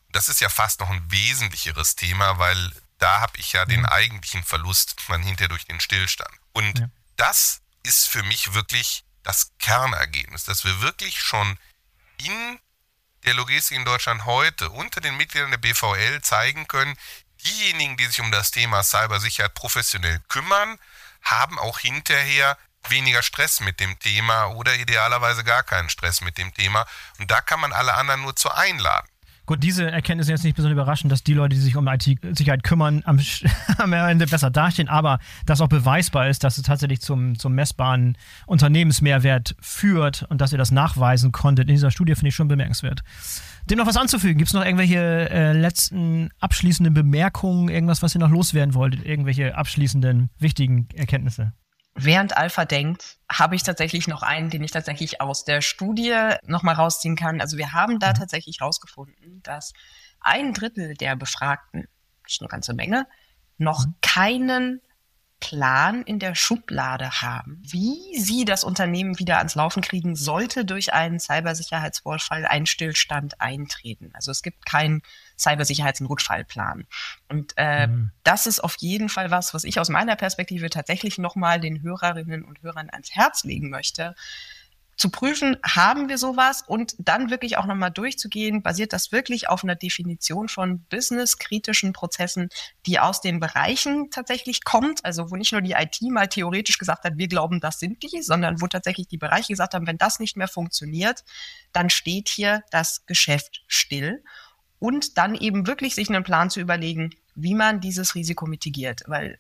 [0.07, 3.81] Und das ist ja fast noch ein wesentlicheres Thema, weil da habe ich ja den
[3.81, 3.87] mhm.
[3.87, 6.33] eigentlichen Verlust man hinterher durch den Stillstand.
[6.53, 6.89] Und ja.
[7.17, 11.59] das ist für mich wirklich das Kernergebnis, dass wir wirklich schon
[12.19, 12.59] in
[13.25, 16.97] der Logistik in Deutschland heute unter den Mitgliedern der BVL zeigen können,
[17.45, 20.79] diejenigen, die sich um das Thema Cybersicherheit professionell kümmern,
[21.23, 22.57] haben auch hinterher
[22.89, 26.87] weniger Stress mit dem Thema oder idealerweise gar keinen Stress mit dem Thema.
[27.19, 29.09] Und da kann man alle anderen nur zu einladen.
[29.49, 32.63] Gut, diese Erkenntnis ist jetzt nicht besonders überraschend, dass die Leute, die sich um IT-Sicherheit
[32.63, 33.19] kümmern, am,
[33.79, 38.19] am, Ende besser dastehen, aber dass auch beweisbar ist, dass es tatsächlich zum, zum messbaren
[38.45, 43.01] Unternehmensmehrwert führt und dass ihr das nachweisen konntet in dieser Studie, finde ich schon bemerkenswert.
[43.71, 44.37] Dem noch was anzufügen?
[44.37, 49.07] Gibt es noch irgendwelche äh, letzten abschließenden Bemerkungen, irgendwas, was ihr noch loswerden wolltet?
[49.07, 51.55] Irgendwelche abschließenden wichtigen Erkenntnisse?
[52.01, 56.15] Während Alpha denkt, habe ich tatsächlich noch einen, den ich tatsächlich aus der Studie
[56.47, 57.41] nochmal rausziehen kann.
[57.41, 58.15] Also wir haben da mhm.
[58.15, 59.73] tatsächlich rausgefunden, dass
[60.21, 61.89] ein Drittel der Befragten,
[62.23, 63.07] das ist eine ganze Menge,
[63.57, 63.95] noch mhm.
[64.01, 64.81] keinen
[65.41, 70.93] Plan in der Schublade haben, wie sie das Unternehmen wieder ans Laufen kriegen, sollte durch
[70.93, 74.11] einen Cybersicherheitsvorfall ein Stillstand eintreten.
[74.15, 75.03] Also es gibt keinen
[75.39, 76.87] Cybersicherheitsnotfallplan.
[77.29, 78.11] Und äh, mhm.
[78.25, 82.45] das ist auf jeden Fall was, was ich aus meiner Perspektive tatsächlich nochmal den Hörerinnen
[82.45, 84.15] und Hörern ans Herz legen möchte
[84.99, 89.63] zu prüfen, haben wir sowas und dann wirklich auch nochmal durchzugehen, basiert das wirklich auf
[89.63, 92.49] einer Definition von businesskritischen Prozessen,
[92.85, 97.05] die aus den Bereichen tatsächlich kommt, also wo nicht nur die IT mal theoretisch gesagt
[97.05, 100.19] hat, wir glauben, das sind die, sondern wo tatsächlich die Bereiche gesagt haben, wenn das
[100.19, 101.25] nicht mehr funktioniert,
[101.73, 104.25] dann steht hier das Geschäft still
[104.79, 109.39] und dann eben wirklich sich einen Plan zu überlegen, wie man dieses Risiko mitigiert, weil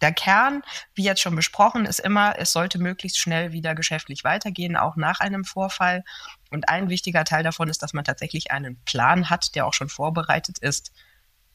[0.00, 0.62] der Kern,
[0.94, 5.20] wie jetzt schon besprochen, ist immer, es sollte möglichst schnell wieder geschäftlich weitergehen, auch nach
[5.20, 6.04] einem Vorfall.
[6.50, 9.88] Und ein wichtiger Teil davon ist, dass man tatsächlich einen Plan hat, der auch schon
[9.88, 10.92] vorbereitet ist,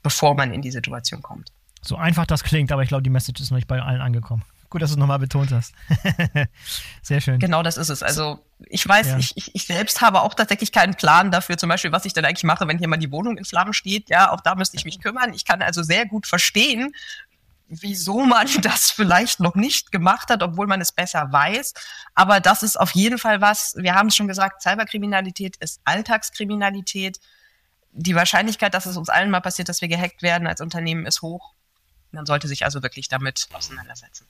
[0.02, 1.52] bevor man in die Situation kommt.
[1.82, 4.44] So einfach das klingt, aber ich glaube, die Message ist noch nicht bei allen angekommen.
[4.74, 5.76] Gut, dass du es nochmal betont hast.
[7.04, 7.38] Sehr schön.
[7.38, 8.02] Genau das ist es.
[8.02, 9.18] Also ich weiß, ja.
[9.20, 12.26] ich, ich, ich selbst habe auch tatsächlich keinen Plan dafür, zum Beispiel, was ich denn
[12.26, 14.10] eigentlich mache, wenn hier mal die Wohnung in Flammen steht.
[14.10, 15.32] Ja, auch da müsste ich mich kümmern.
[15.36, 16.92] Ich kann also sehr gut verstehen,
[17.68, 21.76] wieso man das vielleicht noch nicht gemacht hat, obwohl man es besser weiß.
[22.16, 27.20] Aber das ist auf jeden Fall was, wir haben es schon gesagt, Cyberkriminalität ist Alltagskriminalität.
[27.92, 31.22] Die Wahrscheinlichkeit, dass es uns allen mal passiert, dass wir gehackt werden als Unternehmen, ist
[31.22, 31.54] hoch.
[32.12, 34.26] Man sollte sich also wirklich damit auseinandersetzen.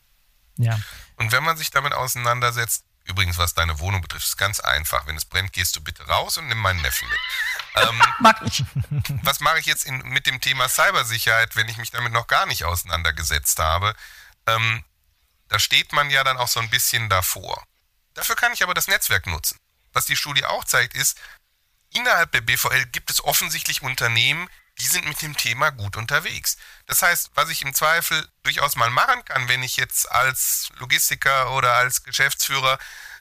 [0.57, 0.79] Ja.
[1.15, 5.05] Und wenn man sich damit auseinandersetzt, Übrigens, was deine Wohnung betrifft, ist ganz einfach.
[5.07, 7.19] Wenn es brennt, gehst du bitte raus und nimm meinen Neffen mit.
[7.75, 8.63] Ähm, Mag ich.
[9.23, 12.45] Was mache ich jetzt in, mit dem Thema Cybersicherheit, wenn ich mich damit noch gar
[12.45, 13.93] nicht auseinandergesetzt habe?
[14.47, 14.85] Ähm,
[15.49, 17.61] da steht man ja dann auch so ein bisschen davor.
[18.13, 19.59] Dafür kann ich aber das Netzwerk nutzen.
[19.91, 21.19] Was die Studie auch zeigt, ist,
[21.91, 24.49] innerhalb der BVL gibt es offensichtlich Unternehmen,
[24.79, 26.57] die sind mit dem Thema gut unterwegs.
[26.87, 31.51] Das heißt, was ich im Zweifel durchaus mal machen kann, wenn ich jetzt als Logistiker
[31.51, 32.77] oder als Geschäftsführer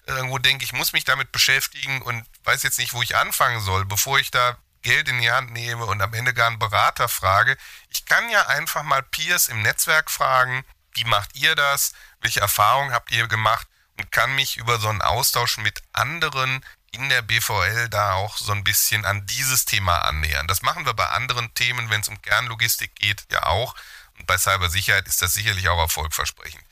[0.06, 3.84] irgendwo denke, ich muss mich damit beschäftigen und weiß jetzt nicht, wo ich anfangen soll,
[3.84, 7.56] bevor ich da Geld in die Hand nehme und am Ende gar einen Berater frage.
[7.88, 11.92] Ich kann ja einfach mal Peers im Netzwerk fragen, wie macht ihr das?
[12.20, 13.68] Welche Erfahrungen habt ihr gemacht?
[13.98, 18.52] und kann mich über so einen Austausch mit anderen in der BVL da auch so
[18.52, 20.46] ein bisschen an dieses Thema annähern.
[20.46, 23.74] Das machen wir bei anderen Themen, wenn es um Kernlogistik geht, ja auch.
[24.18, 26.62] Und bei Cybersicherheit ist das sicherlich auch erfolgversprechend.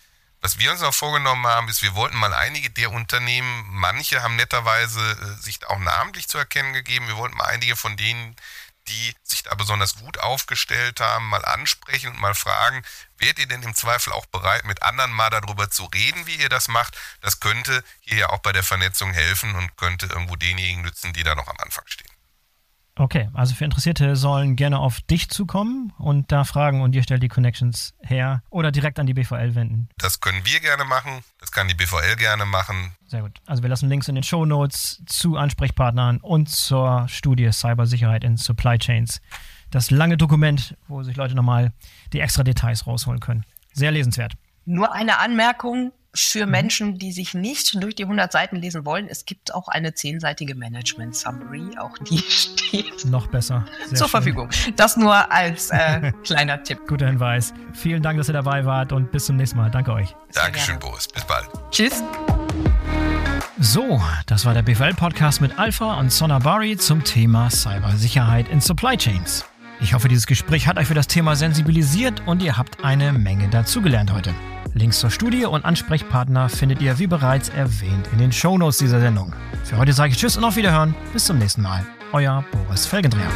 [0.43, 4.37] Was wir uns noch vorgenommen haben, ist, wir wollten mal einige der Unternehmen, manche haben
[4.37, 8.37] netterweise äh, sich auch namentlich zu erkennen gegeben, wir wollten mal einige von denen,
[8.91, 12.83] die sich da besonders gut aufgestellt haben, mal ansprechen und mal fragen,
[13.19, 16.49] wärt ihr denn im Zweifel auch bereit, mit anderen mal darüber zu reden, wie ihr
[16.49, 16.99] das macht?
[17.21, 21.23] Das könnte hier ja auch bei der Vernetzung helfen und könnte irgendwo denjenigen nützen, die
[21.23, 22.10] da noch am Anfang stehen.
[23.01, 27.23] Okay, also für Interessierte sollen gerne auf dich zukommen und da fragen und ihr stellt
[27.23, 29.89] die Connections her oder direkt an die BVL wenden.
[29.97, 32.93] Das können wir gerne machen, das kann die BVL gerne machen.
[33.07, 33.41] Sehr gut.
[33.47, 38.37] Also wir lassen Links in den Show Notes zu Ansprechpartnern und zur Studie Cybersicherheit in
[38.37, 39.23] Supply Chains.
[39.71, 41.73] Das lange Dokument, wo sich Leute nochmal
[42.13, 43.47] die extra Details rausholen können.
[43.73, 44.35] Sehr lesenswert.
[44.67, 46.53] Nur eine Anmerkung, für mhm.
[46.53, 49.07] Menschen, die sich nicht durch die 100 Seiten lesen wollen.
[49.09, 54.11] Es gibt auch eine zehnseitige Management Summary, auch die steht noch besser Sehr zur schön.
[54.11, 54.51] Verfügung.
[54.77, 56.81] Das nur als äh, kleiner Tipp.
[56.87, 57.55] Guter Hinweis.
[57.75, 59.71] Vielen Dank, dass ihr dabei wart und bis zum nächsten Mal.
[59.71, 60.15] Danke euch.
[60.33, 61.09] Dankeschön, Boris.
[61.09, 61.49] Bis bald.
[61.71, 62.03] Tschüss.
[63.59, 69.45] So, das war der BWL-Podcast mit Alpha und Sonabari zum Thema Cybersicherheit in Supply Chains.
[69.83, 73.49] Ich hoffe, dieses Gespräch hat euch für das Thema sensibilisiert und ihr habt eine Menge
[73.49, 74.35] dazugelernt heute.
[74.75, 79.35] Links zur Studie und Ansprechpartner findet ihr wie bereits erwähnt in den Shownotes dieser Sendung.
[79.65, 80.95] Für heute sage ich Tschüss und auf Wiederhören.
[81.13, 81.85] Bis zum nächsten Mal.
[82.13, 83.31] Euer Boris Felgendreher.